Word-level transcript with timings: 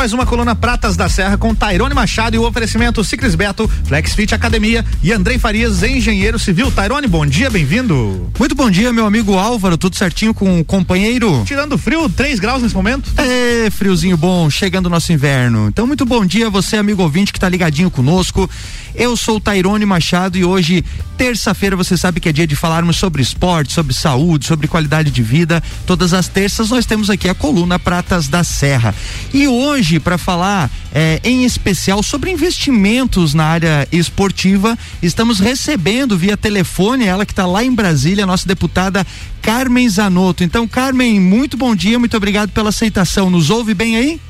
mais 0.00 0.14
uma 0.14 0.24
coluna 0.24 0.54
Pratas 0.54 0.96
da 0.96 1.10
Serra 1.10 1.36
com 1.36 1.54
Tairone 1.54 1.92
Machado 1.94 2.34
e 2.34 2.38
o 2.38 2.46
oferecimento 2.48 3.04
Ciclis 3.04 3.34
Beto, 3.34 3.70
Flexfit 3.84 4.34
Academia 4.34 4.82
e 5.02 5.12
Andrei 5.12 5.38
Farias, 5.38 5.82
engenheiro 5.82 6.38
civil. 6.38 6.72
Tairone, 6.72 7.06
bom 7.06 7.26
dia, 7.26 7.50
bem-vindo. 7.50 8.30
Muito 8.38 8.54
bom 8.54 8.70
dia, 8.70 8.94
meu 8.94 9.04
amigo 9.04 9.36
Álvaro, 9.36 9.76
tudo 9.76 9.96
certinho 9.96 10.32
com 10.32 10.58
o 10.58 10.64
companheiro? 10.64 11.42
Tirando 11.44 11.76
frio, 11.76 12.08
3 12.08 12.40
graus 12.40 12.62
nesse 12.62 12.74
momento? 12.74 13.12
É, 13.18 13.68
friozinho 13.70 14.16
bom, 14.16 14.48
chegando 14.48 14.86
o 14.86 14.88
nosso 14.88 15.12
inverno. 15.12 15.68
Então, 15.68 15.86
muito 15.86 16.06
bom 16.06 16.24
dia 16.24 16.46
a 16.46 16.50
você, 16.50 16.78
amigo 16.78 17.02
ouvinte 17.02 17.30
que 17.30 17.38
tá 17.38 17.46
ligadinho 17.46 17.90
conosco. 17.90 18.48
Eu 18.94 19.16
sou 19.16 19.36
o 19.36 19.40
Tairone 19.40 19.84
Machado 19.84 20.36
e 20.36 20.44
hoje, 20.44 20.84
terça-feira, 21.16 21.76
você 21.76 21.96
sabe 21.96 22.20
que 22.20 22.28
é 22.28 22.32
dia 22.32 22.46
de 22.46 22.56
falarmos 22.56 22.96
sobre 22.96 23.22
esporte, 23.22 23.72
sobre 23.72 23.94
saúde, 23.94 24.46
sobre 24.46 24.66
qualidade 24.66 25.10
de 25.10 25.22
vida. 25.22 25.62
Todas 25.86 26.12
as 26.12 26.26
terças 26.26 26.70
nós 26.70 26.86
temos 26.86 27.08
aqui 27.10 27.28
a 27.28 27.34
coluna 27.34 27.78
Pratas 27.78 28.28
da 28.28 28.42
Serra. 28.42 28.94
E 29.32 29.46
hoje, 29.46 29.89
para 29.98 30.18
falar 30.18 30.70
é, 30.92 31.20
em 31.24 31.44
especial 31.44 32.02
sobre 32.02 32.30
investimentos 32.30 33.34
na 33.34 33.44
área 33.44 33.88
esportiva, 33.90 34.78
estamos 35.02 35.40
recebendo 35.40 36.16
via 36.16 36.36
telefone 36.36 37.06
ela 37.06 37.26
que 37.26 37.32
está 37.32 37.46
lá 37.46 37.64
em 37.64 37.72
Brasília, 37.72 38.24
a 38.24 38.26
nossa 38.26 38.46
deputada 38.46 39.06
Carmen 39.42 39.88
Zanotto. 39.88 40.44
Então, 40.44 40.68
Carmen, 40.68 41.18
muito 41.18 41.56
bom 41.56 41.74
dia, 41.74 41.98
muito 41.98 42.16
obrigado 42.16 42.50
pela 42.50 42.68
aceitação. 42.68 43.30
Nos 43.30 43.50
ouve 43.50 43.74
bem 43.74 43.96
aí? 43.96 44.20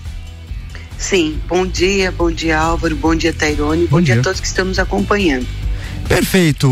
Sim, 0.97 1.39
bom 1.49 1.67
dia, 1.67 2.13
bom 2.13 2.31
dia 2.31 2.59
Álvaro, 2.59 2.95
bom 2.95 3.15
dia 3.15 3.33
Tairone, 3.33 3.85
bom, 3.85 3.97
bom 3.97 4.01
dia. 4.03 4.15
dia 4.15 4.21
a 4.21 4.25
todos 4.25 4.39
que 4.39 4.47
estamos 4.47 4.79
acompanhando. 4.79 5.47
Perfeito. 6.11 6.69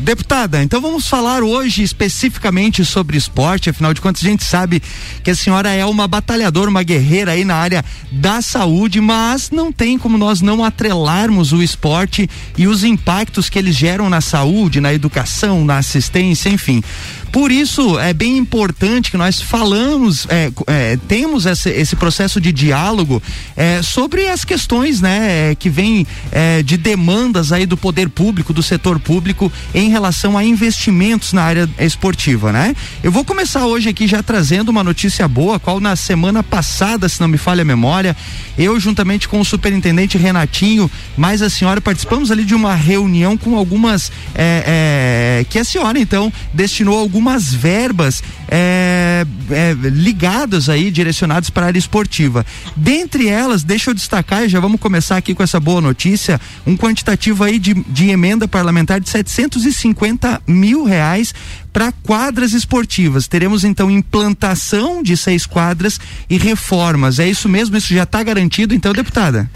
Deputada, 0.00 0.62
então 0.62 0.80
vamos 0.80 1.06
falar 1.06 1.42
hoje 1.42 1.82
especificamente 1.82 2.86
sobre 2.86 3.18
esporte, 3.18 3.68
afinal 3.68 3.92
de 3.92 4.00
contas 4.00 4.24
a 4.24 4.26
gente 4.26 4.42
sabe 4.42 4.82
que 5.22 5.30
a 5.30 5.34
senhora 5.34 5.70
é 5.70 5.84
uma 5.84 6.08
batalhadora, 6.08 6.70
uma 6.70 6.82
guerreira 6.82 7.32
aí 7.32 7.44
na 7.44 7.54
área 7.54 7.84
da 8.10 8.40
saúde, 8.40 8.98
mas 8.98 9.50
não 9.50 9.70
tem 9.70 9.98
como 9.98 10.16
nós 10.16 10.40
não 10.40 10.64
atrelarmos 10.64 11.52
o 11.52 11.62
esporte 11.62 12.30
e 12.56 12.66
os 12.66 12.82
impactos 12.82 13.50
que 13.50 13.58
eles 13.58 13.76
geram 13.76 14.08
na 14.08 14.22
saúde, 14.22 14.80
na 14.80 14.92
educação, 14.94 15.66
na 15.66 15.76
assistência, 15.76 16.48
enfim. 16.48 16.82
Por 17.30 17.52
isso 17.52 17.98
é 17.98 18.14
bem 18.14 18.38
importante 18.38 19.10
que 19.10 19.16
nós 19.16 19.40
falamos, 19.40 20.26
é, 20.30 20.50
é, 20.66 20.98
temos 21.08 21.44
esse, 21.46 21.70
esse, 21.70 21.94
processo 21.94 22.40
de 22.40 22.52
diálogo 22.52 23.22
é, 23.56 23.82
sobre 23.82 24.28
as 24.28 24.44
questões, 24.44 25.00
né, 25.00 25.54
que 25.54 25.68
vem 25.68 26.06
é, 26.32 26.62
de 26.62 26.76
demandas 26.76 27.52
aí 27.52 27.66
do 27.66 27.76
poder 27.76 28.08
público, 28.08 28.52
do 28.52 28.62
setor 28.62 28.98
público 28.98 29.52
em 29.74 29.90
relação 29.90 30.38
a 30.38 30.44
investimentos 30.44 31.32
na 31.32 31.42
área 31.42 31.68
esportiva, 31.78 32.50
né? 32.50 32.74
Eu 33.02 33.12
vou 33.12 33.24
começar 33.24 33.66
hoje 33.66 33.88
aqui 33.88 34.06
já 34.06 34.22
trazendo 34.22 34.70
uma 34.70 34.82
notícia 34.82 35.28
boa, 35.28 35.60
qual 35.60 35.80
na 35.80 35.96
semana 35.96 36.42
passada, 36.42 37.08
se 37.08 37.20
não 37.20 37.28
me 37.28 37.38
falha 37.38 37.62
a 37.62 37.64
memória, 37.64 38.16
eu 38.56 38.80
juntamente 38.80 39.28
com 39.28 39.40
o 39.40 39.44
superintendente 39.44 40.16
Renatinho, 40.16 40.90
mais 41.16 41.42
a 41.42 41.50
senhora 41.50 41.80
participamos 41.80 42.30
ali 42.30 42.44
de 42.44 42.54
uma 42.54 42.74
reunião 42.74 43.36
com 43.36 43.56
algumas 43.56 44.10
é, 44.34 45.40
é, 45.40 45.46
que 45.48 45.58
a 45.58 45.64
senhora 45.64 45.98
então 45.98 46.32
destinou 46.54 46.98
algumas 46.98 47.17
algumas 47.18 47.52
verbas 47.52 48.22
é, 48.48 49.26
é, 49.50 49.72
ligadas 49.90 50.68
aí, 50.68 50.88
direcionadas 50.88 51.50
para 51.50 51.64
a 51.64 51.66
área 51.66 51.78
esportiva. 51.78 52.46
Dentre 52.76 53.28
elas, 53.28 53.64
deixa 53.64 53.90
eu 53.90 53.94
destacar, 53.94 54.44
e 54.44 54.48
já 54.48 54.60
vamos 54.60 54.80
começar 54.80 55.16
aqui 55.16 55.34
com 55.34 55.42
essa 55.42 55.58
boa 55.58 55.80
notícia, 55.80 56.40
um 56.64 56.76
quantitativo 56.76 57.42
aí 57.42 57.58
de, 57.58 57.74
de 57.74 58.10
emenda 58.10 58.46
parlamentar 58.46 59.00
de 59.00 59.10
750 59.10 60.40
mil 60.46 60.84
reais 60.84 61.34
para 61.72 61.90
quadras 61.90 62.52
esportivas. 62.52 63.26
Teremos 63.26 63.64
então 63.64 63.90
implantação 63.90 65.02
de 65.02 65.16
seis 65.16 65.44
quadras 65.44 65.98
e 66.30 66.38
reformas. 66.38 67.18
É 67.18 67.28
isso 67.28 67.48
mesmo? 67.48 67.76
Isso 67.76 67.92
já 67.92 68.04
está 68.04 68.22
garantido, 68.22 68.74
então, 68.74 68.92
deputada? 68.92 69.50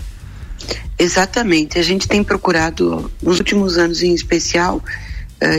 Exatamente. 0.98 1.78
A 1.78 1.82
gente 1.82 2.08
tem 2.08 2.24
procurado, 2.24 3.08
nos 3.22 3.38
últimos 3.38 3.78
anos 3.78 4.02
em 4.02 4.14
especial, 4.14 4.82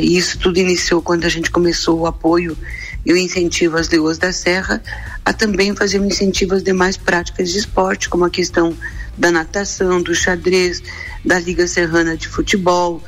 e 0.01 0.17
isso 0.17 0.37
tudo 0.37 0.57
iniciou 0.59 1.01
quando 1.01 1.25
a 1.25 1.29
gente 1.29 1.51
começou 1.51 1.99
o 1.99 2.07
apoio 2.07 2.57
e 3.05 3.11
o 3.11 3.17
incentivo 3.17 3.77
às 3.77 3.89
leoas 3.89 4.17
da 4.17 4.31
serra, 4.31 4.81
a 5.25 5.33
também 5.33 5.75
fazer 5.75 5.99
um 5.99 6.05
incentivo 6.05 6.55
às 6.55 6.63
demais 6.63 6.95
práticas 6.95 7.51
de 7.51 7.59
esporte, 7.59 8.07
como 8.07 8.25
a 8.25 8.29
questão 8.29 8.75
da 9.17 9.31
natação, 9.31 10.01
do 10.01 10.15
xadrez, 10.15 10.81
da 11.23 11.39
Liga 11.39 11.67
Serrana 11.67 12.15
de 12.15 12.27
Futebol, 12.27 13.01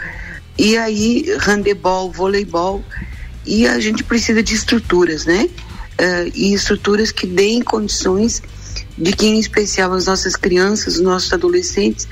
e 0.58 0.78
aí 0.78 1.26
handebol, 1.40 2.12
voleibol, 2.12 2.84
e 3.46 3.68
a 3.68 3.80
gente 3.80 4.04
precisa 4.04 4.42
de 4.42 4.56
estruturas, 4.56 5.26
né? 5.26 5.50
Uh, 6.00 6.32
e 6.34 6.54
estruturas 6.54 7.12
que 7.12 7.26
deem 7.26 7.62
condições 7.62 8.42
de 8.98 9.14
que, 9.14 9.26
em 9.26 9.40
especial, 9.40 9.94
as 9.94 10.08
nossas 10.08 10.36
crianças, 10.36 10.96
os 10.96 11.02
nossos 11.02 11.32
adolescentes, 11.32 12.08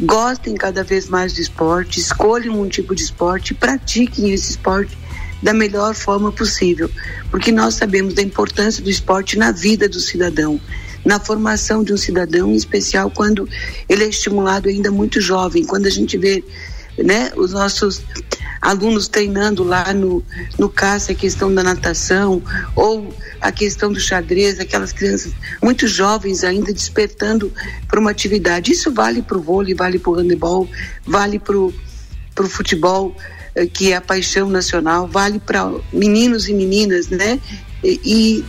gostem 0.00 0.54
cada 0.54 0.82
vez 0.82 1.08
mais 1.08 1.32
do 1.32 1.40
esporte, 1.40 2.00
escolham 2.00 2.60
um 2.60 2.68
tipo 2.68 2.94
de 2.94 3.02
esporte 3.02 3.54
pratiquem 3.54 4.32
esse 4.32 4.50
esporte 4.50 4.96
da 5.42 5.52
melhor 5.52 5.94
forma 5.94 6.32
possível, 6.32 6.90
porque 7.30 7.52
nós 7.52 7.74
sabemos 7.74 8.14
da 8.14 8.22
importância 8.22 8.82
do 8.82 8.90
esporte 8.90 9.38
na 9.38 9.52
vida 9.52 9.88
do 9.88 10.00
cidadão, 10.00 10.60
na 11.04 11.20
formação 11.20 11.84
de 11.84 11.92
um 11.92 11.96
cidadão, 11.96 12.50
em 12.50 12.56
especial 12.56 13.10
quando 13.10 13.48
ele 13.88 14.04
é 14.04 14.08
estimulado 14.08 14.68
ainda 14.68 14.90
muito 14.90 15.20
jovem, 15.20 15.64
quando 15.64 15.86
a 15.86 15.90
gente 15.90 16.16
vê 16.18 16.42
né, 16.98 17.30
os 17.36 17.52
nossos 17.52 18.02
alunos 18.60 19.08
treinando 19.08 19.62
lá 19.62 19.92
no, 19.92 20.24
no 20.58 20.68
CAça 20.68 21.12
a 21.12 21.14
questão 21.14 21.54
da 21.54 21.62
natação 21.62 22.42
ou 22.74 23.14
a 23.40 23.52
questão 23.52 23.92
do 23.92 24.00
xadrez, 24.00 24.58
aquelas 24.58 24.92
crianças 24.92 25.32
muito 25.62 25.86
jovens 25.86 26.42
ainda 26.42 26.72
despertando 26.72 27.52
para 27.86 28.00
uma 28.00 28.10
atividade. 28.10 28.72
Isso 28.72 28.92
vale 28.92 29.22
para 29.22 29.36
o 29.36 29.42
vôlei, 29.42 29.74
vale 29.74 29.98
para 29.98 30.10
o 30.10 30.14
handebol, 30.14 30.68
vale 31.06 31.38
para 31.38 31.56
o 31.56 31.72
futebol, 32.48 33.14
eh, 33.54 33.66
que 33.66 33.92
é 33.92 33.96
a 33.96 34.00
paixão 34.00 34.48
nacional, 34.48 35.06
vale 35.06 35.38
para 35.38 35.70
meninos 35.92 36.48
e 36.48 36.54
meninas, 36.54 37.08
né? 37.08 37.38
E, 37.84 38.00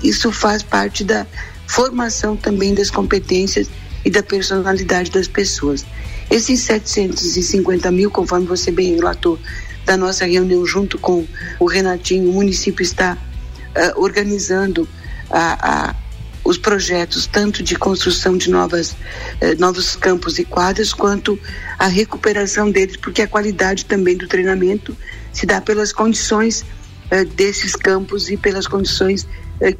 e 0.02 0.08
isso 0.08 0.32
faz 0.32 0.64
parte 0.64 1.04
da 1.04 1.28
formação 1.68 2.38
também 2.38 2.74
das 2.74 2.90
competências 2.90 3.70
e 4.06 4.10
da 4.10 4.24
personalidade 4.24 5.12
das 5.12 5.28
pessoas. 5.28 5.86
Esses 6.30 6.62
750 6.62 7.90
mil, 7.92 8.12
conforme 8.12 8.46
você 8.46 8.70
bem 8.72 8.96
relatou, 8.96 9.40
da 9.86 9.96
nossa 9.96 10.26
reunião 10.26 10.66
junto 10.66 11.00
com 11.00 11.26
o 11.60 11.66
Renatinho, 11.66 12.30
o 12.30 12.34
município 12.34 12.84
está 12.84 13.18
uh, 13.18 14.02
organizando 14.02 14.88
a, 15.30 15.90
a, 15.90 15.96
os 16.44 16.58
projetos 16.58 17.26
tanto 17.26 17.64
de 17.64 17.78
construção 17.78 18.36
de 18.38 18.50
novas, 18.50 18.92
uh, 18.92 19.58
novos 19.58 19.96
campos 19.96 20.38
e 20.38 20.44
quadras, 20.44 20.94
quanto 20.94 21.40
a 21.80 21.88
recuperação 21.88 22.70
deles, 22.70 22.98
porque 22.98 23.22
a 23.22 23.28
qualidade 23.28 23.86
também 23.86 24.18
do 24.18 24.28
treinamento 24.28 24.96
se 25.32 25.46
dá 25.46 25.62
pelas 25.62 25.94
condições 25.94 26.66
uh, 27.10 27.24
desses 27.36 27.74
campos 27.74 28.30
e 28.30 28.36
pelas 28.36 28.68
condições 28.68 29.26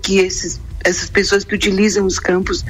que 0.02 0.18
esses 0.18 0.60
essas 0.88 1.10
pessoas 1.10 1.44
que 1.44 1.54
utilizam 1.54 2.06
os 2.06 2.18
campos 2.18 2.64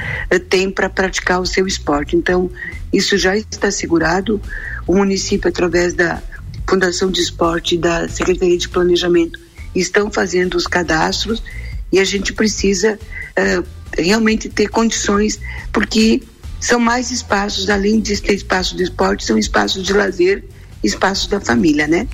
têm 0.50 0.72
para 0.72 0.90
praticar 0.90 1.40
o 1.40 1.46
seu 1.46 1.68
esporte. 1.68 2.16
Então, 2.16 2.50
isso 2.92 3.18
já 3.18 3.38
está 3.38 3.68
assegurado. 3.68 4.42
O 4.88 4.96
município, 4.96 5.48
através 5.48 5.94
da 5.94 6.22
Fundação 6.68 7.12
de 7.12 7.22
Esporte 7.22 7.76
e 7.76 7.78
da 7.78 8.10
Secretaria 8.10 8.58
de 8.58 8.68
Planejamento, 8.68 9.40
estão 9.76 10.12
fazendo 10.12 10.56
os 10.56 10.66
cadastros 10.66 11.44
e 11.92 12.00
a 12.00 12.04
gente 12.04 12.34
precisa 12.34 12.98
uh, 12.98 13.68
realmente 13.96 14.50
ter 14.50 14.68
condições, 14.68 15.40
porque 15.72 16.24
são 16.60 16.80
mais 16.80 17.12
espaços, 17.12 17.70
além 17.70 18.00
de 18.00 18.20
ter 18.20 18.34
espaço 18.34 18.76
de 18.76 18.84
esporte, 18.84 19.24
são 19.24 19.38
espaços 19.38 19.84
de 19.84 19.94
lazer, 19.94 20.44
espaços 20.84 21.28
da 21.28 21.40
família, 21.40 21.88
né? 21.88 22.08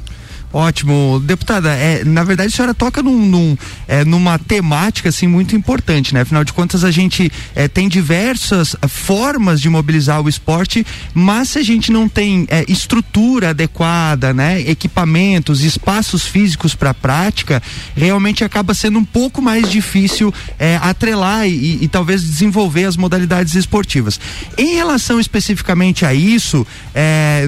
Ótimo. 0.54 1.20
Deputada, 1.26 1.74
é, 1.74 2.04
na 2.06 2.24
verdade 2.24 2.54
a 2.54 2.56
senhora 2.56 2.76
toca 2.76 3.02
num, 3.02 3.26
num 3.26 3.58
é, 3.88 4.06
numa 4.06 4.38
temática 4.38 5.10
assim 5.10 5.26
muito 5.26 5.56
importante, 5.56 6.14
né? 6.14 6.22
Afinal 6.22 6.44
de 6.44 6.54
contas 6.54 6.84
a 6.84 6.92
gente 6.92 7.32
é, 7.56 7.68
tem 7.68 7.90
diversas 7.90 8.76
formas 8.88 9.60
de 9.60 9.68
mobilizar 9.68 10.22
o 10.22 10.30
esporte, 10.30 10.86
mas 11.12 11.50
se 11.50 11.60
a 11.60 11.64
gente 11.64 11.92
não 11.92 12.08
tem 12.08 12.46
é, 12.50 12.64
estrutura 12.68 13.50
adequada, 13.50 14.32
né? 14.32 14.62
Equipamentos, 14.62 15.64
espaços 15.64 16.24
físicos 16.24 16.76
para 16.76 16.94
prática, 16.94 17.62
realmente 17.96 18.44
acaba 18.44 18.76
sendo 18.76 19.00
um 19.00 19.06
pouco 19.06 19.42
mais 19.42 19.68
difícil 19.68 20.32
é, 20.60 20.78
atrelar 20.84 21.48
e, 21.48 21.80
e, 21.82 21.88
talvez 21.88 22.24
desenvolver 22.24 22.86
as 22.86 22.96
modalidades 22.96 23.56
esportivas. 23.56 24.20
Em 24.56 24.76
relação 24.76 25.20
especificamente 25.20 26.06
a 26.06 26.14
isso, 26.14 26.66
é, 26.94 27.48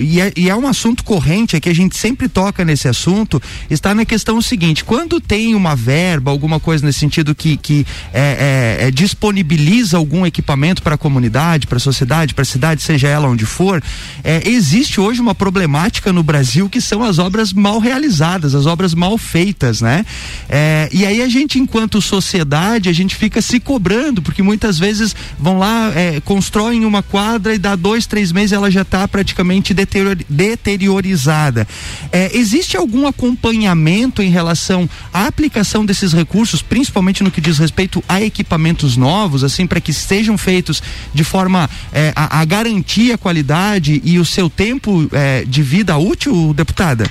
e, 0.00 0.20
é, 0.20 0.32
e 0.34 0.48
é 0.48 0.56
um 0.56 0.66
assunto 0.66 1.04
corrente, 1.04 1.56
é 1.56 1.60
que 1.60 1.68
a 1.68 1.74
gente 1.74 1.94
sempre 1.96 2.26
toca 2.38 2.64
nesse 2.64 2.86
assunto 2.86 3.42
está 3.68 3.92
na 3.92 4.04
questão 4.04 4.40
seguinte: 4.40 4.84
quando 4.84 5.20
tem 5.20 5.56
uma 5.56 5.74
verba, 5.74 6.30
alguma 6.30 6.60
coisa 6.60 6.86
nesse 6.86 7.00
sentido 7.00 7.34
que, 7.34 7.56
que 7.56 7.84
é, 8.14 8.78
é, 8.80 8.86
é 8.86 8.90
disponibiliza 8.92 9.96
algum 9.96 10.24
equipamento 10.24 10.80
para 10.80 10.94
a 10.94 10.98
comunidade, 10.98 11.66
para 11.66 11.78
a 11.78 11.80
sociedade, 11.80 12.34
para 12.34 12.42
a 12.42 12.46
cidade, 12.46 12.80
seja 12.80 13.08
ela 13.08 13.26
onde 13.26 13.44
for, 13.44 13.82
é, 14.22 14.48
existe 14.48 15.00
hoje 15.00 15.20
uma 15.20 15.34
problemática 15.34 16.12
no 16.12 16.22
Brasil 16.22 16.68
que 16.68 16.80
são 16.80 17.02
as 17.02 17.18
obras 17.18 17.52
mal 17.52 17.80
realizadas, 17.80 18.54
as 18.54 18.66
obras 18.66 18.94
mal 18.94 19.18
feitas, 19.18 19.80
né? 19.80 20.06
É, 20.48 20.88
e 20.92 21.04
aí 21.04 21.20
a 21.20 21.28
gente, 21.28 21.58
enquanto 21.58 22.00
sociedade, 22.00 22.88
a 22.88 22.92
gente 22.92 23.16
fica 23.16 23.42
se 23.42 23.58
cobrando, 23.58 24.22
porque 24.22 24.44
muitas 24.44 24.78
vezes 24.78 25.12
vão 25.36 25.58
lá, 25.58 25.90
é, 25.92 26.20
constroem 26.20 26.84
uma 26.84 27.02
quadra 27.02 27.52
e 27.52 27.58
dá 27.58 27.74
dois, 27.74 28.06
três 28.06 28.30
meses 28.30 28.52
ela 28.52 28.70
já 28.70 28.82
está 28.82 29.08
praticamente 29.08 29.74
deteriorizada. 29.74 31.66
É, 32.12 32.27
existe 32.32 32.76
algum 32.76 33.06
acompanhamento 33.06 34.22
em 34.22 34.30
relação 34.30 34.88
à 35.12 35.26
aplicação 35.26 35.84
desses 35.84 36.12
recursos, 36.12 36.62
principalmente 36.62 37.22
no 37.22 37.30
que 37.30 37.40
diz 37.40 37.58
respeito 37.58 38.02
a 38.08 38.20
equipamentos 38.20 38.96
novos, 38.96 39.44
assim, 39.44 39.66
para 39.66 39.80
que 39.80 39.92
sejam 39.92 40.38
feitos 40.38 40.82
de 41.12 41.24
forma 41.24 41.68
é, 41.92 42.12
a, 42.14 42.40
a, 42.40 42.44
garantir 42.44 43.12
a 43.12 43.18
qualidade 43.18 44.00
e 44.04 44.18
o 44.18 44.24
seu 44.24 44.48
tempo 44.48 45.08
é, 45.12 45.44
de 45.44 45.62
vida 45.62 45.96
útil, 45.96 46.52
deputada? 46.54 47.04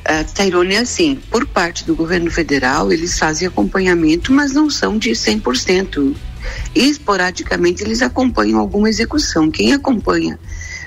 Uh, 0.00 0.24
Tairone, 0.34 0.74
é 0.74 0.78
assim, 0.78 1.18
por 1.30 1.46
parte 1.46 1.84
do 1.84 1.94
governo 1.94 2.30
federal, 2.30 2.90
eles 2.90 3.18
fazem 3.18 3.46
acompanhamento, 3.46 4.32
mas 4.32 4.52
não 4.52 4.68
são 4.68 4.98
de 4.98 5.10
100%. 5.10 6.14
E, 6.74 6.88
esporadicamente, 6.88 7.82
eles 7.84 8.02
acompanham 8.02 8.58
alguma 8.58 8.88
execução. 8.88 9.50
Quem 9.50 9.72
acompanha 9.72 10.38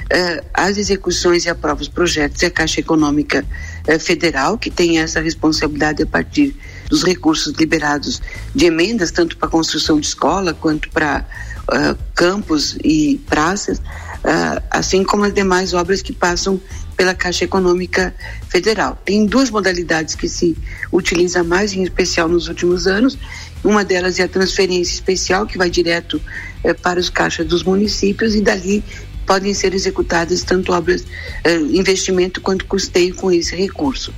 uh, 0.06 0.46
as 0.54 0.78
execuções 0.78 1.46
e 1.46 1.50
aprova 1.50 1.82
os 1.82 1.88
projetos 1.88 2.42
é 2.44 2.48
a 2.48 2.52
Caixa 2.52 2.80
Econômica 2.80 3.46
uh, 3.88 4.00
Federal, 4.00 4.58
que 4.58 4.70
tem 4.70 5.00
essa 5.00 5.20
responsabilidade 5.20 6.04
a 6.04 6.06
partir 6.06 6.56
dos 6.90 7.04
recursos 7.04 7.54
liberados 7.54 8.22
de 8.54 8.66
emendas, 8.66 9.12
tanto 9.12 9.38
para 9.38 9.50
construção 9.50 10.00
de 10.00 10.08
escola 10.08 10.54
quanto 10.54 10.90
para 10.90 11.26
uh, 11.64 11.98
campos 12.14 12.78
e 12.84 13.20
praças, 13.28 13.80
uh, 13.80 14.62
assim 14.70 15.04
como 15.04 15.24
as 15.24 15.34
demais 15.34 15.74
obras 15.74 16.02
que 16.02 16.14
passam 16.14 16.60
pela 16.96 17.16
Caixa 17.16 17.46
Econômica 17.46 18.14
Federal. 18.48 19.02
Tem 19.04 19.26
duas 19.26 19.50
modalidades 19.50 20.16
que 20.16 20.30
se 20.30 20.56
utiliza 20.92 21.44
mais, 21.44 21.74
em 21.74 21.84
especial 21.84 22.30
nos 22.30 22.48
últimos 22.48 22.86
anos. 22.86 23.18
Uma 23.64 23.84
delas 23.84 24.20
é 24.20 24.24
a 24.24 24.28
transferência 24.28 24.94
especial, 24.94 25.46
que 25.46 25.58
vai 25.58 25.70
direto 25.70 26.22
uh, 26.64 26.76
para 26.82 27.00
os 27.00 27.10
caixas 27.10 27.48
dos 27.48 27.64
municípios 27.64 28.36
e 28.36 28.42
dali 28.42 28.84
podem 29.26 29.54
ser 29.54 29.74
executadas 29.74 30.44
tanto 30.44 30.72
obras, 30.72 31.06
investimento 31.72 32.42
quanto 32.42 32.66
custeio 32.66 33.16
com 33.16 33.32
esse 33.32 33.56
recurso. 33.56 34.14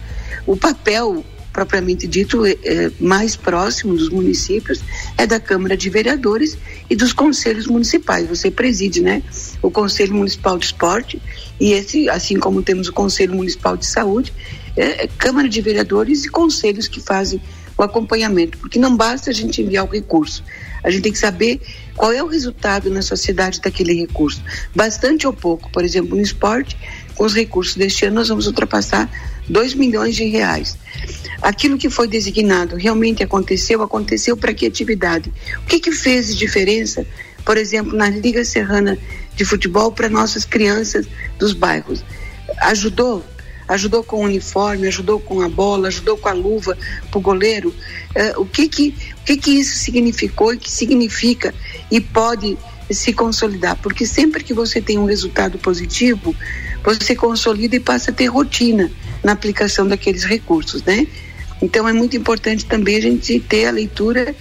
O 0.46 0.56
papel 0.56 1.24
propriamente 1.56 2.06
dito, 2.06 2.46
é, 2.46 2.58
é, 2.66 2.92
mais 3.00 3.38
próximo 3.38 3.96
dos 3.96 4.10
municípios 4.10 4.82
é 5.18 5.26
da 5.26 5.40
Câmara 5.40 5.78
de 5.78 5.90
Vereadores 5.90 6.58
e 6.90 6.98
dos 6.98 7.14
conselhos 7.14 7.66
municipais. 7.66 8.28
Você 8.28 8.52
preside, 8.52 9.00
né? 9.00 9.24
O 9.62 9.72
Conselho 9.72 10.14
Municipal 10.16 10.58
de 10.58 10.66
Esporte 10.66 11.22
e 11.58 11.72
esse, 11.72 12.10
assim 12.10 12.38
como 12.38 12.62
temos 12.62 12.90
o 12.90 12.94
Conselho 12.94 13.36
Municipal 13.36 13.78
de 13.78 13.86
Saúde, 13.86 14.34
é 14.76 15.08
Câmara 15.08 15.48
de 15.48 15.62
Vereadores 15.62 16.26
e 16.26 16.30
conselhos 16.30 16.90
que 16.90 17.00
fazem 17.00 17.42
o 17.78 17.84
acompanhamento, 17.84 18.58
porque 18.58 18.80
não 18.80 18.96
basta 18.96 19.30
a 19.30 19.34
gente 19.34 19.62
enviar 19.62 19.86
o 19.86 19.90
recurso. 19.90 20.44
A 20.84 20.90
gente 20.90 21.04
tem 21.04 21.12
que 21.12 21.18
saber 21.18 21.60
qual 21.96 22.12
é 22.12 22.24
o 22.24 22.28
resultado 22.28 22.90
na 22.90 23.02
sociedade 23.02 23.60
daquele 23.60 23.94
recurso. 23.94 24.42
Bastante 24.74 25.26
ou 25.26 25.34
pouco, 25.34 25.70
por 25.72 25.84
exemplo, 25.84 26.16
no 26.16 26.22
esporte, 26.22 26.78
com 27.16 27.26
os 27.26 27.34
recursos 27.34 27.76
deste 27.76 28.06
ano 28.06 28.16
nós 28.16 28.28
vamos 28.28 28.46
ultrapassar 28.46 29.10
2 29.50 29.74
milhões 29.74 30.16
de 30.16 30.26
reais. 30.26 30.78
Aquilo 31.42 31.78
que 31.78 31.90
foi 31.90 32.08
designado 32.08 32.76
realmente 32.76 33.24
aconteceu? 33.24 33.82
Aconteceu 33.82 34.38
para 34.38 34.54
que 34.54 34.66
atividade? 34.66 35.32
O 35.64 35.66
que, 35.66 35.80
que 35.80 35.92
fez 35.92 36.36
diferença, 36.36 37.06
por 37.44 37.58
exemplo, 37.58 37.96
na 37.96 38.10
Liga 38.10 38.44
Serrana 38.46 38.98
de 39.36 39.46
Futebol 39.46 39.92
para 39.92 40.10
nossas 40.10 40.46
crianças 40.46 41.08
dos 41.38 41.54
bairros? 41.54 42.04
Ajudou? 42.62 43.24
Ajudou 43.68 44.04
com 44.04 44.18
o 44.18 44.26
uniforme, 44.26 44.88
ajudou 44.88 45.20
com 45.20 45.42
a 45.42 45.50
bola, 45.50 45.88
ajudou 45.88 46.18
com 46.18 46.30
a 46.30 46.34
luva 46.34 46.78
para 47.10 47.18
o 47.18 47.22
goleiro? 47.22 47.70
Uh, 48.16 48.42
o 48.42 48.46
que 48.46 48.68
que, 48.68 48.96
o 49.22 49.26
que 49.26 49.38
que 49.38 49.52
isso 49.52 49.78
significou 49.78 50.54
e 50.54 50.58
que 50.58 50.72
significa 50.72 51.54
e 51.92 52.00
pode 52.00 52.58
se 52.92 53.12
consolidar? 53.14 53.76
Porque 53.78 54.06
sempre 54.06 54.44
que 54.44 54.54
você 54.54 54.80
tem 54.80 54.98
um 54.98 55.06
resultado 55.06 55.58
positivo, 55.58 56.36
você 56.84 57.16
consolida 57.16 57.76
e 57.76 57.80
passa 57.80 58.12
a 58.12 58.14
ter 58.14 58.28
rotina 58.28 58.92
na 59.24 59.32
aplicação 59.32 59.88
daqueles 59.88 60.24
recursos, 60.24 60.84
né? 60.84 61.08
Então 61.62 61.88
é 61.88 61.94
muito 61.94 62.16
importante 62.16 62.66
também 62.66 62.98
a 62.98 63.02
gente 63.02 63.40
ter 63.40 63.66
a 63.66 63.72
leitura 63.72 64.36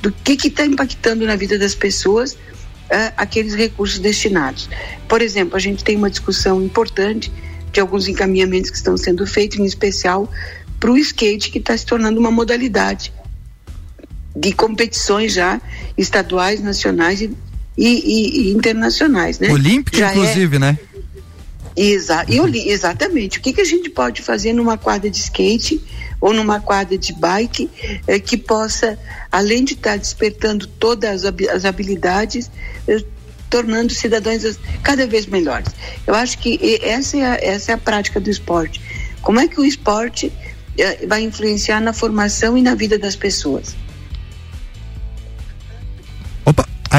do 0.00 0.10
que 0.10 0.48
está 0.48 0.64
impactando 0.64 1.26
na 1.26 1.36
vida 1.36 1.58
das 1.58 1.74
pessoas 1.74 2.32
uh, 2.32 3.12
aqueles 3.16 3.54
recursos 3.54 3.98
destinados. 3.98 4.68
Por 5.08 5.20
exemplo, 5.20 5.56
a 5.56 5.60
gente 5.60 5.84
tem 5.84 5.96
uma 5.96 6.08
discussão 6.08 6.62
importante 6.62 7.30
de 7.72 7.80
alguns 7.80 8.08
encaminhamentos 8.08 8.70
que 8.70 8.76
estão 8.76 8.96
sendo 8.96 9.26
feitos, 9.26 9.58
em 9.58 9.64
especial 9.64 10.30
para 10.78 10.90
o 10.90 10.98
skate, 10.98 11.50
que 11.50 11.58
está 11.58 11.76
se 11.76 11.84
tornando 11.84 12.18
uma 12.18 12.30
modalidade 12.30 13.12
de 14.34 14.52
competições 14.52 15.32
já 15.32 15.60
estaduais, 15.96 16.62
nacionais 16.62 17.20
e, 17.20 17.30
e, 17.76 18.48
e 18.48 18.52
internacionais, 18.52 19.38
né? 19.38 19.50
Olímpica, 19.52 19.98
já 19.98 20.08
é 20.08 20.16
inclusive, 20.16 20.56
é... 20.56 20.58
né? 20.58 20.78
Exa 21.76 22.24
li, 22.24 22.68
exatamente. 22.68 23.38
O 23.38 23.42
que, 23.42 23.52
que 23.52 23.60
a 23.60 23.64
gente 23.64 23.88
pode 23.88 24.22
fazer 24.22 24.52
numa 24.52 24.76
quadra 24.76 25.08
de 25.08 25.18
skate 25.18 25.80
ou 26.20 26.34
numa 26.34 26.60
quadra 26.60 26.98
de 26.98 27.12
bike 27.12 27.70
eh, 28.06 28.18
que 28.18 28.36
possa, 28.36 28.98
além 29.30 29.64
de 29.64 29.74
estar 29.74 29.96
despertando 29.96 30.66
todas 30.66 31.24
as 31.24 31.64
habilidades, 31.64 32.50
eh, 32.86 33.02
tornando 33.50 33.92
cidadãos 33.92 34.58
cada 34.82 35.06
vez 35.06 35.26
melhores. 35.26 35.68
Eu 36.06 36.14
acho 36.14 36.38
que 36.38 36.78
essa 36.82 37.16
é 37.18 37.24
a, 37.24 37.34
essa 37.42 37.72
é 37.72 37.74
a 37.74 37.78
prática 37.78 38.20
do 38.20 38.30
esporte. 38.30 38.80
Como 39.20 39.40
é 39.40 39.48
que 39.48 39.60
o 39.60 39.64
esporte 39.64 40.32
eh, 40.78 41.06
vai 41.06 41.22
influenciar 41.22 41.80
na 41.80 41.92
formação 41.92 42.56
e 42.56 42.62
na 42.62 42.74
vida 42.74 42.96
das 42.98 43.16
pessoas? 43.16 43.74